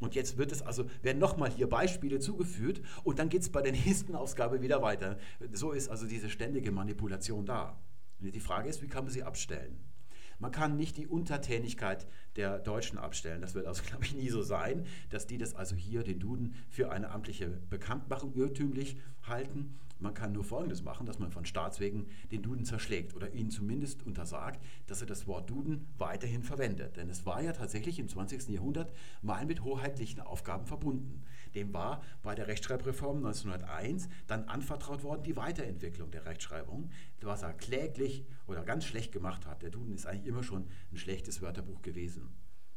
Und 0.00 0.14
jetzt 0.14 0.36
wird 0.36 0.52
es 0.52 0.62
also, 0.62 0.84
werden 1.02 1.18
nochmal 1.18 1.50
hier 1.50 1.68
Beispiele 1.68 2.20
zugefügt 2.20 2.82
und 3.02 3.18
dann 3.18 3.30
geht 3.30 3.42
es 3.42 3.50
bei 3.50 3.62
der 3.62 3.72
nächsten 3.86 4.14
Ausgabe 4.14 4.60
wieder 4.60 4.82
weiter. 4.82 5.18
So 5.52 5.72
ist 5.72 5.88
also 5.88 6.06
diese 6.06 6.28
ständige 6.28 6.70
Manipulation 6.70 7.46
da. 7.46 7.80
Und 8.20 8.34
die 8.34 8.40
Frage 8.40 8.68
ist, 8.68 8.82
wie 8.82 8.88
kann 8.88 9.04
man 9.04 9.12
sie 9.12 9.22
abstellen? 9.22 9.80
Man 10.38 10.52
kann 10.52 10.76
nicht 10.76 10.96
die 10.96 11.06
Untertänigkeit 11.06 12.06
der 12.36 12.58
Deutschen 12.58 12.98
abstellen. 12.98 13.40
Das 13.40 13.54
wird 13.54 13.66
also, 13.66 13.82
glaube 13.86 14.04
ich, 14.04 14.14
nie 14.14 14.28
so 14.28 14.42
sein, 14.42 14.86
dass 15.10 15.26
die 15.26 15.38
das 15.38 15.54
also 15.54 15.74
hier, 15.76 16.02
den 16.02 16.20
Duden, 16.20 16.54
für 16.68 16.90
eine 16.90 17.10
amtliche 17.10 17.48
Bekanntmachung 17.70 18.34
irrtümlich 18.34 18.96
halten. 19.22 19.78
Man 20.00 20.14
kann 20.14 20.32
nur 20.32 20.44
Folgendes 20.44 20.82
machen, 20.82 21.06
dass 21.06 21.18
man 21.18 21.32
von 21.32 21.44
Staatswegen 21.44 22.06
den 22.30 22.42
Duden 22.42 22.64
zerschlägt 22.64 23.14
oder 23.14 23.32
ihnen 23.32 23.50
zumindest 23.50 24.04
untersagt, 24.06 24.62
dass 24.86 25.00
er 25.00 25.06
das 25.06 25.26
Wort 25.26 25.50
Duden 25.50 25.88
weiterhin 25.98 26.42
verwendet. 26.42 26.96
Denn 26.96 27.10
es 27.10 27.26
war 27.26 27.42
ja 27.42 27.52
tatsächlich 27.52 27.98
im 27.98 28.08
20. 28.08 28.48
Jahrhundert 28.48 28.92
mal 29.22 29.44
mit 29.46 29.64
hoheitlichen 29.64 30.20
Aufgaben 30.20 30.66
verbunden. 30.66 31.24
Dem 31.54 31.72
war 31.74 32.02
bei 32.22 32.34
der 32.34 32.46
Rechtschreibreform 32.46 33.18
1901 33.18 34.08
dann 34.26 34.44
anvertraut 34.44 35.02
worden 35.02 35.24
die 35.24 35.36
Weiterentwicklung 35.36 36.10
der 36.10 36.26
Rechtschreibung, 36.26 36.90
was 37.20 37.42
er 37.42 37.52
kläglich 37.52 38.24
oder 38.46 38.62
ganz 38.62 38.84
schlecht 38.84 39.12
gemacht 39.12 39.46
hat. 39.46 39.62
Der 39.62 39.70
Duden 39.70 39.94
ist 39.94 40.06
eigentlich 40.06 40.26
immer 40.26 40.42
schon 40.42 40.68
ein 40.92 40.96
schlechtes 40.96 41.42
Wörterbuch 41.42 41.82
gewesen. 41.82 42.28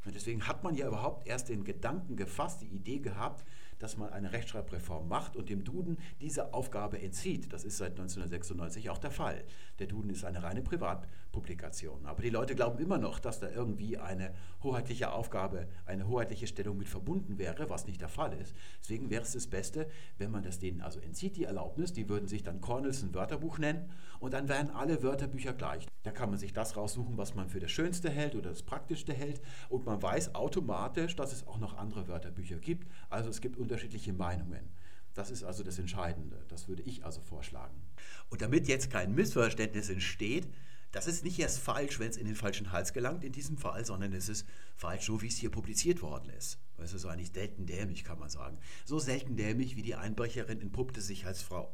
Und 0.06 0.16
deswegen 0.16 0.48
hat 0.48 0.64
man 0.64 0.74
ja 0.76 0.88
überhaupt 0.88 1.28
erst 1.28 1.50
den 1.50 1.64
Gedanken 1.64 2.16
gefasst, 2.16 2.62
die 2.62 2.68
Idee 2.68 3.00
gehabt, 3.00 3.46
dass 3.82 3.98
man 3.98 4.12
eine 4.12 4.32
Rechtschreibreform 4.32 5.08
macht 5.08 5.36
und 5.36 5.50
dem 5.50 5.63
Duden 5.63 5.98
diese 6.22 6.54
Aufgabe 6.54 7.02
entzieht. 7.02 7.52
Das 7.52 7.63
ist 7.63 7.78
seit 7.78 7.91
1996 7.91 8.89
auch 8.89 8.98
der 8.98 9.12
Fall. 9.12 9.44
Der 9.80 9.88
Duden 9.88 10.10
ist 10.10 10.24
eine 10.24 10.44
reine 10.44 10.62
Privatpublikation. 10.62 12.06
Aber 12.06 12.22
die 12.22 12.30
Leute 12.30 12.56
glauben 12.56 12.80
immer 12.80 12.98
noch, 12.98 13.20
dass 13.20 13.39
da 13.39 13.50
irgendwie 13.50 13.98
eine 13.98 14.34
hoheitliche 14.63 15.12
Aufgabe, 15.12 15.67
eine 15.86 16.08
hoheitliche 16.08 16.48
Stellung 16.48 16.78
mit 16.78 16.88
verbunden 16.88 17.38
wäre, 17.38 17.70
was 17.70 17.88
nicht 17.88 18.02
der 18.02 18.10
Fall 18.10 18.34
ist. 18.34 18.56
Deswegen 18.82 19.10
wäre 19.10 19.24
es 19.24 19.34
das 19.34 19.48
Beste, 19.48 19.89
wenn 20.17 20.32
man 20.32 20.44
das 20.44 20.60
denen 20.60 20.82
also 20.82 21.00
entzieht, 21.00 21.38
die 21.38 21.46
Erlaubnis. 21.46 21.94
Die 21.94 22.10
würden 22.10 22.28
sich 22.28 22.44
dann 22.44 22.62
Cornelson 22.62 23.13
Wörterbuch 23.13 23.58
nennen 23.58 23.89
und 24.20 24.34
dann 24.34 24.48
wären 24.48 24.70
alle 24.70 25.02
Wörterbücher 25.02 25.54
gleich. 25.54 25.88
Da 26.04 26.12
kann 26.12 26.30
man 26.30 26.39
sich 26.39 26.54
das 26.54 26.78
raussuchen, 26.78 27.17
was 27.17 27.36
man 27.36 27.50
für 27.50 27.60
das 27.60 27.72
Schönste 27.72 28.10
hält 28.10 28.36
oder 28.36 28.50
das 28.50 28.63
Praktischste 28.63 29.13
hält 29.13 29.41
und 29.70 29.86
man 29.86 30.02
weiß 30.02 30.34
automatisch, 30.36 31.15
dass 31.15 31.32
es 31.32 31.46
auch 31.48 31.60
noch 31.60 31.78
andere 31.78 32.08
Wörterbücher 32.08 32.58
gibt. 32.58 32.88
Also 33.10 33.30
es 33.30 33.41
gibt 33.41 33.58
unterschiedliche 33.72 34.12
Meinungen. 34.12 34.70
Das 35.14 35.32
ist 35.32 35.44
also 35.44 35.64
das 35.64 35.80
Entscheidende. 35.80 36.44
Das 36.50 36.68
würde 36.68 36.84
ich 36.84 37.06
also 37.06 37.22
vorschlagen. 37.22 37.82
Und 38.30 38.42
damit 38.42 38.68
jetzt 38.68 38.90
kein 38.90 39.16
Missverständnis 39.16 39.90
entsteht, 39.90 40.48
das 40.92 41.08
ist 41.08 41.24
nicht 41.24 41.40
erst 41.40 41.60
falsch, 41.60 42.00
wenn 42.00 42.10
es 42.10 42.18
in 42.18 42.26
den 42.26 42.36
falschen 42.36 42.74
Hals 42.74 42.92
gelangt 42.92 43.24
in 43.24 43.32
diesem 43.32 43.58
Fall, 43.58 43.86
sondern 43.86 44.12
es 44.12 44.28
ist 44.28 44.46
falsch, 44.76 45.06
so 45.06 45.22
wie 45.22 45.28
es 45.28 45.38
hier 45.38 45.50
publiziert 45.50 46.02
worden 46.02 46.30
ist. 46.32 46.60
Es 46.78 46.94
ist 46.94 47.06
eigentlich 47.06 47.32
selten 47.32 47.66
dämlich, 47.66 48.04
kann 48.04 48.20
man 48.20 48.30
sagen. 48.30 48.58
So 48.84 49.00
selten 49.00 49.38
dämlich, 49.38 49.78
wie 49.78 49.84
die 49.84 49.96
Einbrecherin 49.96 50.60
entpuppte 50.60 51.00
sich 51.00 51.26
als 51.26 51.42
Frau. 51.42 51.74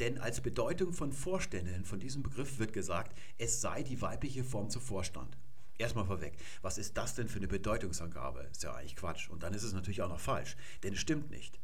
Denn 0.00 0.16
als 0.16 0.40
Bedeutung 0.40 0.94
von 0.94 1.12
Vorständen 1.12 1.84
von 1.84 2.00
diesem 2.00 2.22
Begriff 2.22 2.58
wird 2.58 2.72
gesagt, 2.72 3.18
es 3.36 3.60
sei 3.60 3.82
die 3.82 4.00
weibliche 4.00 4.44
Form 4.44 4.70
zu 4.70 4.80
Vorstand. 4.80 5.36
Erstmal 5.78 6.06
vorweg, 6.06 6.36
was 6.60 6.76
ist 6.76 6.96
das 6.96 7.14
denn 7.14 7.28
für 7.28 7.38
eine 7.38 7.46
Bedeutungsangabe? 7.46 8.40
Ist 8.50 8.64
ja 8.64 8.74
eigentlich 8.74 8.96
Quatsch. 8.96 9.30
Und 9.30 9.44
dann 9.44 9.54
ist 9.54 9.62
es 9.62 9.72
natürlich 9.72 10.02
auch 10.02 10.08
noch 10.08 10.20
falsch, 10.20 10.56
denn 10.82 10.92
es 10.92 10.98
stimmt 10.98 11.30
nicht. 11.30 11.60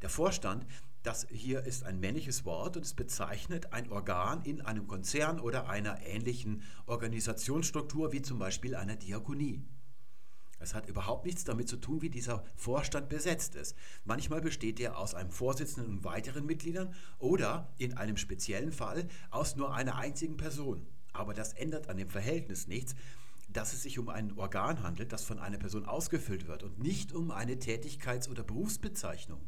Der 0.00 0.08
Vorstand, 0.08 0.66
das 1.02 1.26
hier 1.30 1.62
ist 1.62 1.84
ein 1.84 2.00
männliches 2.00 2.46
Wort 2.46 2.76
und 2.76 2.86
es 2.86 2.94
bezeichnet 2.94 3.72
ein 3.72 3.92
Organ 3.92 4.42
in 4.44 4.62
einem 4.62 4.86
Konzern 4.86 5.38
oder 5.38 5.68
einer 5.68 6.00
ähnlichen 6.02 6.62
Organisationsstruktur 6.86 8.12
wie 8.12 8.22
zum 8.22 8.38
Beispiel 8.38 8.74
einer 8.74 8.96
Diakonie. 8.96 9.62
Es 10.58 10.74
hat 10.74 10.88
überhaupt 10.88 11.26
nichts 11.26 11.44
damit 11.44 11.68
zu 11.68 11.76
tun, 11.76 12.02
wie 12.02 12.10
dieser 12.10 12.44
Vorstand 12.54 13.08
besetzt 13.08 13.56
ist. 13.56 13.76
Manchmal 14.04 14.40
besteht 14.40 14.78
er 14.80 14.96
aus 14.96 15.14
einem 15.14 15.30
Vorsitzenden 15.30 15.98
und 15.98 16.04
weiteren 16.04 16.46
Mitgliedern 16.46 16.94
oder 17.18 17.74
in 17.78 17.96
einem 17.96 18.16
speziellen 18.16 18.72
Fall 18.72 19.08
aus 19.30 19.56
nur 19.56 19.74
einer 19.74 19.96
einzigen 19.96 20.36
Person. 20.36 20.86
Aber 21.12 21.34
das 21.34 21.52
ändert 21.52 21.88
an 21.88 21.96
dem 21.96 22.08
Verhältnis 22.08 22.68
nichts, 22.68 22.94
dass 23.52 23.72
es 23.72 23.82
sich 23.82 23.98
um 23.98 24.08
ein 24.08 24.36
Organ 24.38 24.82
handelt, 24.82 25.12
das 25.12 25.24
von 25.24 25.38
einer 25.38 25.58
Person 25.58 25.86
ausgefüllt 25.86 26.46
wird 26.46 26.62
und 26.62 26.78
nicht 26.78 27.12
um 27.12 27.30
eine 27.30 27.58
Tätigkeits- 27.58 28.28
oder 28.28 28.42
Berufsbezeichnung. 28.42 29.40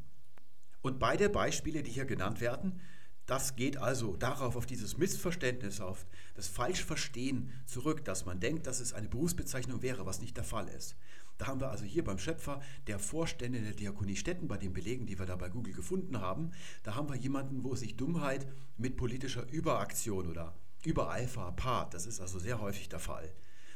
Und 0.83 0.99
beide 0.99 1.29
Beispiele, 1.31 1.83
die 1.83 1.91
hier 1.91 2.05
genannt 2.05 2.41
werden, 2.41 2.81
das 3.27 3.57
geht 3.57 3.79
also 3.79 4.17
darauf, 4.17 4.55
auf 4.55 4.67
dieses 4.67 4.99
Missverständnis, 4.99 5.81
auf 5.81 6.07
das 6.35 6.47
Falschverstehen 6.47 7.51
zurück, 7.65 8.05
dass 8.05 8.27
man 8.27 8.39
denkt, 8.39 8.67
dass 8.67 8.81
es 8.81 8.93
eine 8.93 9.09
Berufsbezeichnung 9.09 9.81
wäre, 9.81 10.05
was 10.05 10.21
nicht 10.21 10.37
der 10.37 10.45
Fall 10.45 10.69
ist. 10.69 10.95
Da 11.39 11.47
haben 11.47 11.61
wir 11.61 11.71
also 11.71 11.85
hier 11.85 12.05
beim 12.05 12.19
Schöpfer 12.19 12.61
der 12.87 12.99
Vorstände 12.99 13.61
der 13.61 13.73
Diakonie 13.73 14.17
Stetten, 14.17 14.47
bei 14.47 14.59
den 14.59 14.75
Belegen, 14.75 15.07
die 15.07 15.19
wir 15.19 15.27
da 15.27 15.37
bei 15.37 15.49
Google 15.49 15.73
gefunden 15.73 16.21
haben, 16.21 16.53
da 16.83 16.95
haben 16.95 17.09
wir 17.09 17.17
jemanden, 17.17 17.65
wo 17.65 17.75
sich 17.75 17.97
Dummheit 17.97 18.47
mit 18.77 18.97
politischer 18.97 19.51
Überaktion 19.51 20.29
oder 20.29 20.55
Übereifer 20.85 21.51
paart. 21.53 21.95
Das 21.95 22.07
ist 22.07 22.21
also 22.21 22.39
sehr 22.39 22.61
häufig 22.61 22.91
der 22.91 23.01
Fall. 23.01 23.33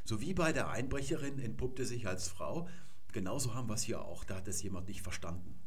So 0.08 0.22
wie 0.22 0.32
bei 0.32 0.54
der 0.54 0.70
Einbrecherin 0.70 1.38
entpuppte 1.38 1.84
sich 1.84 2.08
als 2.08 2.28
Frau, 2.28 2.66
genauso 3.12 3.52
haben 3.52 3.68
wir 3.68 3.74
es 3.74 3.82
hier 3.82 4.00
auch. 4.00 4.24
Da 4.24 4.36
hat 4.36 4.48
es 4.48 4.62
jemand 4.62 4.88
nicht 4.88 5.02
verstanden. 5.02 5.60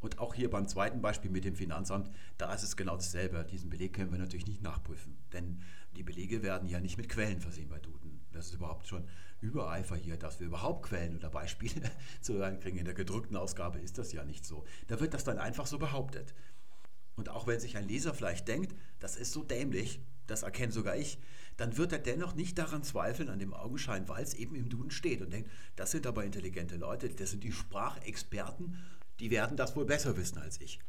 Und 0.00 0.18
auch 0.18 0.34
hier 0.34 0.50
beim 0.50 0.68
zweiten 0.68 1.00
Beispiel 1.00 1.30
mit 1.30 1.46
dem 1.46 1.56
Finanzamt, 1.56 2.10
da 2.36 2.52
ist 2.52 2.62
es 2.62 2.76
genau 2.76 2.96
dasselbe. 2.96 3.46
Diesen 3.50 3.70
Beleg 3.70 3.94
können 3.94 4.12
wir 4.12 4.18
natürlich 4.18 4.46
nicht 4.46 4.60
nachprüfen, 4.60 5.16
denn 5.32 5.62
die 5.96 6.02
Belege 6.02 6.42
werden 6.42 6.68
ja 6.68 6.78
nicht 6.78 6.98
mit 6.98 7.08
Quellen 7.08 7.40
versehen 7.40 7.70
bei 7.70 7.78
Duden. 7.78 8.20
Das 8.32 8.48
ist 8.48 8.54
überhaupt 8.54 8.86
schon 8.86 9.08
Übereifer 9.40 9.96
hier, 9.96 10.18
dass 10.18 10.40
wir 10.40 10.46
überhaupt 10.46 10.82
Quellen 10.82 11.16
oder 11.16 11.30
Beispiele 11.30 11.90
zu 12.20 12.34
hören 12.34 12.60
kriegen. 12.60 12.76
In 12.76 12.84
der 12.84 12.92
gedruckten 12.92 13.38
Ausgabe 13.38 13.78
ist 13.78 13.96
das 13.96 14.12
ja 14.12 14.26
nicht 14.26 14.44
so. 14.44 14.66
Da 14.88 15.00
wird 15.00 15.14
das 15.14 15.24
dann 15.24 15.38
einfach 15.38 15.66
so 15.66 15.78
behauptet. 15.78 16.34
Und 17.16 17.30
auch 17.30 17.46
wenn 17.46 17.60
sich 17.60 17.78
ein 17.78 17.88
Leser 17.88 18.12
vielleicht 18.12 18.46
denkt, 18.46 18.74
das 19.00 19.16
ist 19.16 19.32
so 19.32 19.42
dämlich, 19.42 20.02
das 20.28 20.44
erkenne 20.44 20.72
sogar 20.72 20.96
ich, 20.96 21.18
dann 21.56 21.76
wird 21.76 21.92
er 21.92 21.98
dennoch 21.98 22.36
nicht 22.36 22.56
daran 22.56 22.84
zweifeln, 22.84 23.28
an 23.28 23.40
dem 23.40 23.52
Augenschein, 23.52 24.08
weil 24.08 24.22
es 24.22 24.34
eben 24.34 24.54
im 24.54 24.68
Duden 24.68 24.92
steht 24.92 25.20
und 25.20 25.32
denkt, 25.32 25.50
das 25.74 25.90
sind 25.90 26.06
aber 26.06 26.24
intelligente 26.24 26.76
Leute, 26.76 27.08
das 27.08 27.32
sind 27.32 27.42
die 27.42 27.52
Sprachexperten 27.52 28.78
die 29.20 29.30
werden 29.30 29.56
das 29.56 29.74
wohl 29.76 29.84
besser 29.84 30.16
wissen 30.16 30.38
als 30.38 30.60
ich. 30.60 30.80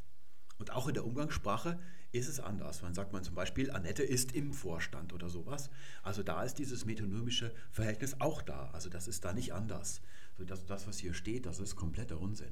Und 0.57 0.71
auch 0.71 0.87
in 0.87 0.93
der 0.93 1.05
Umgangssprache 1.05 1.79
ist 2.11 2.27
es 2.27 2.39
anders. 2.39 2.81
Man 2.81 2.93
sagt 2.93 3.13
man 3.13 3.23
zum 3.23 3.35
Beispiel, 3.35 3.71
Annette 3.71 4.03
ist 4.03 4.33
im 4.33 4.53
Vorstand 4.53 5.13
oder 5.13 5.29
sowas. 5.29 5.69
Also 6.03 6.21
da 6.21 6.43
ist 6.43 6.55
dieses 6.55 6.85
metonymische 6.85 7.53
Verhältnis 7.71 8.19
auch 8.19 8.41
da. 8.41 8.69
Also 8.71 8.89
das 8.89 9.07
ist 9.07 9.23
da 9.23 9.31
nicht 9.31 9.53
anders. 9.53 10.01
So 10.37 10.43
das, 10.43 10.65
das, 10.65 10.85
was 10.85 10.97
hier 10.97 11.13
steht, 11.13 11.45
das 11.45 11.59
ist 11.59 11.75
kompletter 11.75 12.19
Unsinn. 12.19 12.51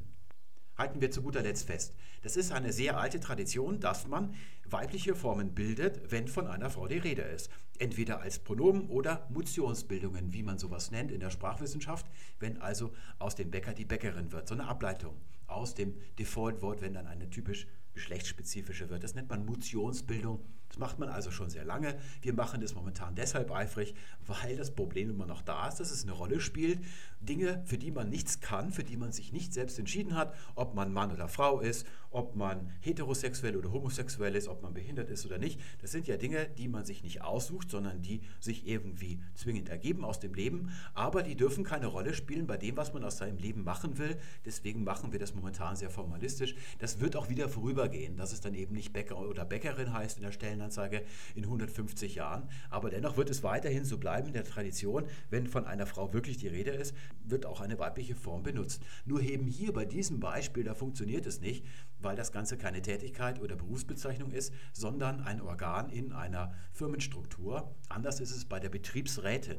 Halten 0.78 1.02
wir 1.02 1.10
zu 1.12 1.22
guter 1.22 1.42
Letzt 1.42 1.68
fest. 1.68 1.94
Das 2.22 2.38
ist 2.38 2.52
eine 2.52 2.72
sehr 2.72 3.00
alte 3.00 3.20
Tradition, 3.20 3.80
dass 3.80 4.08
man 4.08 4.36
weibliche 4.70 5.16
Formen 5.16 5.54
bildet, 5.56 6.12
wenn 6.12 6.28
von 6.28 6.48
einer 6.48 6.70
Frau 6.70 6.88
die 6.88 6.98
Rede 6.98 7.24
ist. 7.24 7.50
Entweder 7.80 8.20
als 8.20 8.40
Pronomen 8.40 8.88
oder 8.90 9.28
Motionsbildungen, 9.30 10.34
wie 10.34 10.44
man 10.44 10.58
sowas 10.58 10.92
nennt 10.92 11.12
in 11.12 11.20
der 11.20 11.30
Sprachwissenschaft, 11.32 12.06
wenn 12.40 12.62
also 12.62 12.94
aus 13.18 13.36
dem 13.36 13.50
Bäcker 13.50 13.74
die 13.74 13.86
Bäckerin 13.86 14.32
wird. 14.32 14.48
So 14.48 14.56
eine 14.56 14.68
Ableitung 14.68 15.16
aus 15.48 15.74
dem 15.74 15.96
Default-Wort, 16.20 16.82
wenn 16.82 16.94
dann 16.94 17.08
eine 17.08 17.30
typisch 17.30 17.68
geschlechtsspezifische 17.94 18.90
wird. 18.90 19.04
Das 19.04 19.16
nennt 19.16 19.30
man 19.30 19.46
Motionsbildung 19.46 20.40
Das 20.69 20.80
macht 20.80 20.99
man 20.99 21.10
also 21.10 21.32
schon 21.32 21.49
sehr 21.49 21.65
lange. 21.65 21.97
Wir 22.21 22.34
machen 22.34 22.62
das 22.62 22.75
momentan 22.75 23.15
deshalb 23.15 23.51
eifrig, 23.51 23.95
weil 24.25 24.58
das 24.58 24.71
Problem 24.71 25.10
immer 25.10 25.25
noch 25.25 25.41
da 25.41 25.67
ist, 25.67 25.80
dass 25.80 25.91
es 25.91 26.03
eine 26.03 26.12
Rolle 26.12 26.39
spielt. 26.39 26.80
Dinge, 27.19 27.63
für 27.65 27.77
die 27.77 27.91
man 27.91 28.10
nichts 28.10 28.39
kann, 28.41 28.71
für 28.71 28.84
die 28.84 28.97
man 28.97 29.12
sich 29.12 29.32
nicht 29.32 29.53
selbst 29.53 29.80
entschieden 29.80 30.15
hat, 30.15 30.36
ob 30.56 30.75
man 30.75 30.93
Mann 30.93 31.12
oder 31.12 31.27
Frau 31.27 31.60
ist, 31.60 31.88
ob 32.12 32.36
man 32.36 32.71
heterosexuell 32.82 33.56
oder 33.56 33.71
homosexuell 33.71 34.36
ist, 34.36 34.47
ob 34.47 34.62
man 34.62 34.73
behindert 34.73 35.10
ist 35.10 35.25
oder 35.25 35.38
nicht. 35.38 35.60
Das 35.82 35.91
sind 35.91 36.08
ja 36.08 36.17
Dinge, 36.17 36.47
die 36.58 36.67
man 36.67 36.86
sich 36.86 37.03
nicht 37.03 37.21
aussucht, 37.21 37.69
sondern 37.69 38.01
die 38.01 38.21
sich 38.39 38.67
irgendwie 38.67 39.19
zwingend 39.34 39.69
ergeben 39.69 40.06
aus 40.06 40.19
dem 40.19 40.34
Leben. 40.34 40.71
Aber 40.93 41.23
die 41.23 41.36
dürfen 41.36 41.63
keine 41.63 41.88
Rolle 41.88 42.13
spielen 42.13 42.47
bei 42.47 42.58
dem, 42.58 42.77
was 42.77 42.93
man 42.93 43.03
aus 43.03 43.17
seinem 43.17 43.38
Leben 43.38 43.63
machen 43.63 43.97
will. 43.97 44.17
Deswegen 44.45 44.84
machen 44.84 45.12
wir 45.12 45.19
das 45.19 45.34
momentan 45.34 45.75
sehr 45.75 45.89
formalistisch. 45.89 46.56
Das 46.80 46.99
wird 46.99 47.15
auch 47.15 47.30
wieder 47.30 47.49
vorübergehen, 47.49 48.17
dass 48.17 48.32
es 48.32 48.41
dann 48.41 48.53
eben 48.53 48.73
nicht 48.73 48.93
Bäcker 48.93 49.17
oder 49.17 49.45
Bäckerin 49.45 49.93
heißt 49.93 50.17
in 50.17 50.23
der 50.23 50.32
Stellenanzeige 50.58 51.04
in 51.36 51.43
150 51.43 52.15
Jahren. 52.15 52.50
Aber 52.70 52.89
dennoch 52.89 53.17
wird 53.17 53.30
es 53.30 53.43
weiterhin 53.43 53.86
so 53.86 53.98
bleiben 53.98 54.28
in 54.28 54.34
der 54.34 54.43
Tradition, 54.43 55.06
wenn 55.30 55.48
von 55.48 55.65
einer 55.65 55.86
Frau 55.86 56.13
wirklich 56.13 56.38
die 56.38 56.48
Rede 56.48 56.72
ist, 56.72 56.96
wird 57.24 57.46
auch 57.46 57.62
eine 57.62 57.80
weibliche 57.80 58.15
Form 58.15 58.43
benutzt. 58.43 58.82
Nur 59.06 59.22
eben 59.22 59.48
hier 59.48 59.74
bei 59.74 59.86
diesem 59.86 60.20
Beispiel, 60.20 60.63
da 60.63 60.74
funktioniert 60.74 61.26
es 61.26 61.41
nicht, 61.41 61.65
weil 62.00 62.15
das 62.15 62.32
Ganze 62.32 62.58
keine 62.58 62.82
Tätigkeit 62.82 63.39
oder 63.41 63.56
Berufsbezeichnung 63.56 64.32
ist, 64.32 64.54
sondern 64.74 65.22
ein 65.22 65.41
Organ 65.41 65.89
in 65.89 66.12
einer 66.12 66.54
Firmenstruktur. 66.74 67.76
Anders 67.89 68.20
ist 68.20 68.32
es 68.32 68.46
bei 68.46 68.60
der 68.60 68.70
Betriebsrätin. 68.70 69.58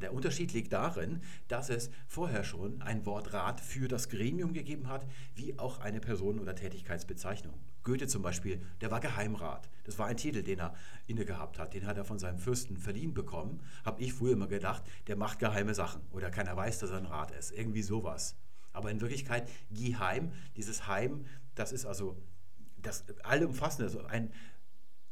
Der 0.00 0.12
Unterschied 0.12 0.52
liegt 0.52 0.72
darin, 0.72 1.22
dass 1.48 1.70
es 1.70 1.90
vorher 2.06 2.44
schon 2.44 2.82
ein 2.82 3.06
Wort 3.06 3.32
Rat 3.32 3.60
für 3.60 3.88
das 3.88 4.08
Gremium 4.08 4.52
gegeben 4.52 4.88
hat, 4.88 5.06
wie 5.34 5.58
auch 5.58 5.80
eine 5.80 6.00
Person- 6.00 6.40
oder 6.40 6.54
Tätigkeitsbezeichnung. 6.54 7.54
Goethe 7.82 8.08
zum 8.08 8.20
Beispiel, 8.20 8.60
der 8.80 8.90
war 8.90 8.98
Geheimrat. 8.98 9.70
Das 9.84 9.98
war 9.98 10.06
ein 10.06 10.16
Titel, 10.16 10.42
den 10.42 10.58
er 10.58 10.74
inne 11.06 11.24
gehabt 11.24 11.58
hat. 11.58 11.72
Den 11.72 11.86
hat 11.86 11.96
er 11.96 12.04
von 12.04 12.18
seinem 12.18 12.38
Fürsten 12.38 12.76
verliehen 12.76 13.14
bekommen. 13.14 13.62
Habe 13.84 14.02
ich 14.02 14.12
früher 14.12 14.32
immer 14.32 14.48
gedacht, 14.48 14.82
der 15.06 15.16
macht 15.16 15.38
geheime 15.38 15.72
Sachen 15.72 16.02
oder 16.10 16.30
keiner 16.30 16.56
weiß, 16.56 16.80
dass 16.80 16.90
er 16.90 16.98
ein 16.98 17.06
Rat 17.06 17.30
ist. 17.30 17.52
Irgendwie 17.52 17.82
sowas. 17.82 18.34
Aber 18.72 18.90
in 18.90 19.00
Wirklichkeit 19.00 19.48
Geheim, 19.70 20.32
dieses 20.56 20.88
Heim, 20.88 21.26
das 21.54 21.70
ist 21.72 21.86
also 21.86 22.20
das 22.76 23.04
allumfassende, 23.22 23.84
also 23.84 24.04
ein 24.04 24.32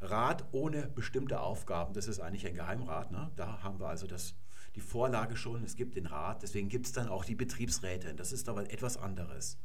Rat 0.01 0.45
ohne 0.53 0.89
bestimmte 0.89 1.41
Aufgaben. 1.41 1.95
Das 1.95 2.09
ist 2.09 2.21
eigentlich 2.21 2.47
ein 2.47 2.55
Geheimrat. 2.55 3.11
Ne? 3.11 3.31
Da 3.37 3.63
haben 3.63 3.81
wir 3.81 3.89
also 3.89 4.07
das, 4.07 4.35
die 4.75 4.81
Vorlage 4.81 5.37
schon. 5.37 5.63
Es 5.65 5.77
gibt 5.77 5.97
den 5.97 6.07
Rat, 6.07 6.43
deswegen 6.43 6.69
gibt 6.69 6.87
es 6.87 6.93
dann 6.93 7.09
auch 7.09 7.25
die 7.25 7.35
Betriebsräte. 7.35 8.15
Das 8.15 8.33
ist 8.33 8.49
aber 8.49 8.71
etwas 8.73 8.97
anderes. 8.97 9.59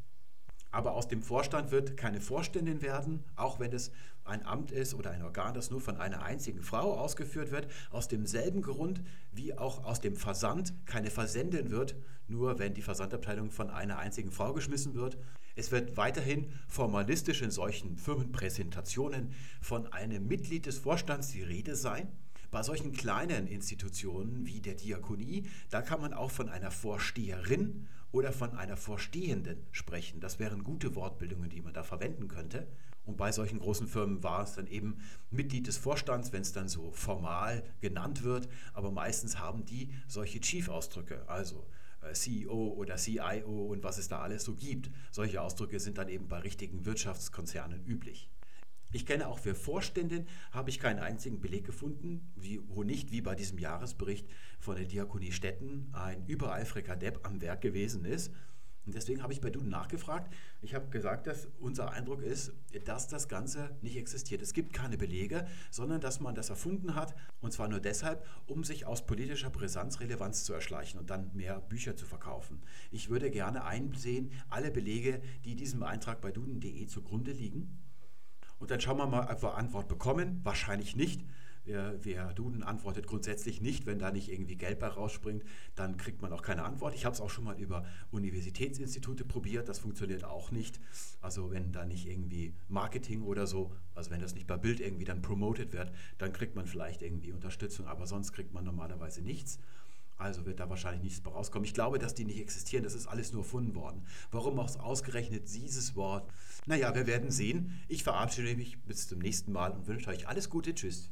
Aber 0.72 0.94
aus 0.94 1.08
dem 1.08 1.24
Vorstand 1.24 1.72
wird 1.72 1.98
keine 1.98 2.22
Vorständin 2.22 2.84
werden, 2.84 3.24
auch 3.36 3.60
wenn 3.60 3.74
es 3.74 3.92
ein 4.24 4.46
Amt 4.46 4.72
ist 4.72 4.94
oder 4.94 5.10
ein 5.10 5.24
Organ, 5.24 5.56
das 5.56 5.72
nur 5.72 5.82
von 5.82 5.98
einer 5.98 6.22
einzigen 6.22 6.62
Frau 6.62 6.94
ausgeführt 6.94 7.52
wird. 7.52 7.68
Aus 7.90 8.08
demselben 8.08 8.62
Grund 8.62 9.02
wie 9.32 9.58
auch 9.58 9.84
aus 9.84 10.00
dem 10.00 10.16
Versand 10.16 10.74
keine 10.86 11.10
Versendin 11.10 11.72
wird, 11.72 11.96
nur 12.28 12.60
wenn 12.60 12.76
die 12.76 12.84
Versandabteilung 12.84 13.50
von 13.50 13.72
einer 13.72 13.98
einzigen 13.98 14.32
Frau 14.32 14.54
geschmissen 14.54 14.94
wird. 14.94 15.18
Es 15.56 15.72
wird 15.72 15.98
weiterhin 15.98 16.54
formalistisch 16.68 17.42
in 17.42 17.50
solchen 17.50 17.98
Firmenpräsentationen 17.98 19.34
von 19.62 19.92
einem 19.92 20.28
Mitglied 20.28 20.68
des 20.68 20.78
Vorstands 20.78 21.30
die 21.30 21.42
Rede 21.42 21.76
sein. 21.76 22.12
Bei 22.52 22.64
solchen 22.64 22.94
kleinen 22.94 23.48
Institutionen 23.48 24.46
wie 24.48 24.60
der 24.60 24.74
Diakonie, 24.74 25.48
da 25.70 25.82
kann 25.82 26.02
man 26.02 26.14
auch 26.14 26.32
von 26.32 26.50
einer 26.50 26.72
Vorsteherin 26.72 27.88
oder 28.12 28.32
von 28.32 28.56
einer 28.58 28.76
Vorstehenden 28.76 29.68
sprechen. 29.72 30.20
Das 30.20 30.40
wären 30.40 30.64
gute 30.64 30.96
Wortbildungen, 30.96 31.50
die 31.50 31.62
man 31.62 31.74
da 31.74 31.84
verwenden 31.84 32.28
könnte. 32.28 32.68
Und 33.06 33.18
bei 33.18 33.32
solchen 33.32 33.60
großen 33.60 33.88
Firmen 33.88 34.24
war 34.24 34.44
es 34.44 34.54
dann 34.54 34.68
eben 34.68 34.98
Mitglied 35.30 35.68
des 35.68 35.78
Vorstands, 35.78 36.32
wenn 36.32 36.42
es 36.42 36.52
dann 36.52 36.68
so 36.68 36.92
formal 36.92 37.64
genannt 37.82 38.24
wird. 38.24 38.50
Aber 38.74 38.92
meistens 38.92 39.38
haben 39.38 39.66
die 39.66 39.94
solche 40.08 40.40
Chief-Ausdrücke, 40.40 41.28
also 41.28 41.68
äh, 42.02 42.14
CEO 42.14 42.74
oder 42.78 42.96
CIO 42.96 43.68
und 43.68 43.84
was 43.84 43.98
es 43.98 44.08
da 44.08 44.22
alles 44.22 44.44
so 44.44 44.56
gibt. 44.56 44.90
Solche 45.12 45.42
Ausdrücke 45.42 45.80
sind 45.80 45.98
dann 45.98 46.10
eben 46.10 46.28
bei 46.28 46.40
richtigen 46.40 46.86
Wirtschaftskonzernen 46.86 47.86
üblich. 47.86 48.30
Ich 48.92 49.06
kenne 49.06 49.28
auch 49.28 49.38
für 49.38 49.54
Vorständen, 49.54 50.28
habe 50.52 50.70
ich 50.70 50.80
keinen 50.80 51.00
einzigen 51.00 51.40
Beleg 51.40 51.66
gefunden, 51.66 52.32
wie, 52.36 52.60
wo 52.68 52.84
nicht 52.84 53.12
wie 53.12 53.22
bei 53.22 53.36
diesem 53.36 53.60
Jahresbericht 53.60 54.28
von 54.60 54.76
der 54.76 54.86
Diakonie 54.86 55.32
Stetten 55.32 55.90
ein 55.94 56.26
übereifriger 56.26 56.96
Depp 56.96 57.20
am 57.24 57.42
Werk 57.42 57.62
gewesen 57.62 58.04
ist. 58.06 58.32
Und 58.90 58.96
deswegen 58.96 59.22
habe 59.22 59.32
ich 59.32 59.42
bei 59.42 59.52
Duden 59.52 59.70
nachgefragt. 59.70 60.34
Ich 60.64 60.74
habe 60.74 60.90
gesagt, 60.90 61.28
dass 61.28 61.48
unser 61.60 61.92
Eindruck 61.92 62.24
ist, 62.24 62.54
dass 62.86 63.08
das 63.08 63.28
Ganze 63.28 63.78
nicht 63.84 63.98
existiert. 63.98 64.42
Es 64.42 64.54
gibt 64.54 64.74
keine 64.74 64.98
Belege, 64.98 65.46
sondern 65.70 66.02
dass 66.02 66.20
man 66.20 66.34
das 66.34 66.50
erfunden 66.50 66.96
hat. 66.96 67.14
Und 67.40 67.54
zwar 67.54 67.68
nur 67.68 67.82
deshalb, 67.82 68.26
um 68.48 68.64
sich 68.64 68.88
aus 68.88 69.06
politischer 69.06 69.52
Brisanz 69.52 70.00
Relevanz 70.00 70.44
zu 70.44 70.54
erschleichen 70.54 71.00
und 71.00 71.12
dann 71.12 71.30
mehr 71.36 71.60
Bücher 71.60 71.96
zu 71.96 72.08
verkaufen. 72.08 72.64
Ich 72.90 73.12
würde 73.12 73.30
gerne 73.30 73.64
einsehen, 73.64 74.32
alle 74.50 74.72
Belege, 74.72 75.22
die 75.46 75.56
diesem 75.56 75.84
Eintrag 75.84 76.20
bei 76.20 76.32
duden.de 76.32 76.88
zugrunde 76.88 77.32
liegen. 77.32 77.78
Und 78.60 78.72
dann 78.72 78.82
schauen 78.82 78.98
wir 78.98 79.08
mal, 79.08 79.28
ob 79.32 79.42
wir 79.42 79.56
Antwort 79.56 79.88
bekommen. 79.88 80.42
Wahrscheinlich 80.44 80.96
nicht. 80.96 81.22
Wer, 81.66 82.04
wer, 82.04 82.34
Duden 82.34 82.64
antwortet 82.64 83.06
grundsätzlich 83.06 83.62
nicht, 83.62 83.86
wenn 83.86 84.00
da 84.00 84.12
nicht 84.12 84.32
irgendwie 84.32 84.56
Geld 84.56 84.80
bei 84.80 84.88
rausspringt, 84.88 85.44
dann 85.76 85.98
kriegt 85.98 86.22
man 86.22 86.34
auch 86.34 86.42
keine 86.42 86.64
Antwort. 86.64 86.96
Ich 86.96 87.06
habe 87.06 87.14
es 87.14 87.22
auch 87.22 87.30
schon 87.30 87.44
mal 87.44 87.60
über 87.60 87.86
Universitätsinstitute 88.12 89.24
probiert, 89.24 89.70
das 89.70 89.78
funktioniert 89.78 90.24
auch 90.24 90.50
nicht. 90.50 90.80
Also 91.22 91.52
wenn 91.52 91.72
da 91.72 91.86
nicht 91.86 92.08
irgendwie 92.08 92.54
Marketing 92.70 93.22
oder 93.22 93.46
so, 93.46 93.72
also 93.94 94.10
wenn 94.10 94.20
das 94.22 94.34
nicht 94.34 94.48
bei 94.48 94.58
Bild 94.58 94.80
irgendwie 94.80 95.06
dann 95.06 95.22
promoted 95.22 95.74
wird, 95.74 95.92
dann 96.18 96.34
kriegt 96.34 96.56
man 96.56 96.66
vielleicht 96.66 97.04
irgendwie 97.04 97.34
Unterstützung, 97.34 97.86
aber 97.88 98.08
sonst 98.08 98.32
kriegt 98.34 98.54
man 98.54 98.64
normalerweise 98.64 99.22
nichts. 99.22 99.60
Also 100.18 100.46
wird 100.46 100.60
da 100.60 100.70
wahrscheinlich 100.70 101.04
nichts 101.04 101.22
bei 101.22 101.32
rauskommen. 101.32 101.66
Ich 101.66 101.74
glaube, 101.74 101.98
dass 101.98 102.14
die 102.14 102.26
nicht 102.26 102.40
existieren. 102.40 102.84
Das 102.84 102.94
ist 102.94 103.08
alles 103.08 103.32
nur 103.32 103.44
erfunden 103.44 103.74
worden. 103.74 104.06
Warum 104.32 104.60
auch 104.60 104.80
ausgerechnet 104.80 105.54
dieses 105.54 105.96
Wort? 105.96 106.30
Naja, 106.70 106.94
wir 106.94 107.08
werden 107.08 107.32
sehen. 107.32 107.82
Ich 107.88 108.04
verabschiede 108.04 108.56
mich 108.56 108.80
bis 108.84 109.08
zum 109.08 109.18
nächsten 109.18 109.52
Mal 109.52 109.72
und 109.72 109.88
wünsche 109.88 110.12
euch 110.12 110.28
alles 110.28 110.52
Gute. 110.52 110.76
Tschüss. 110.76 111.10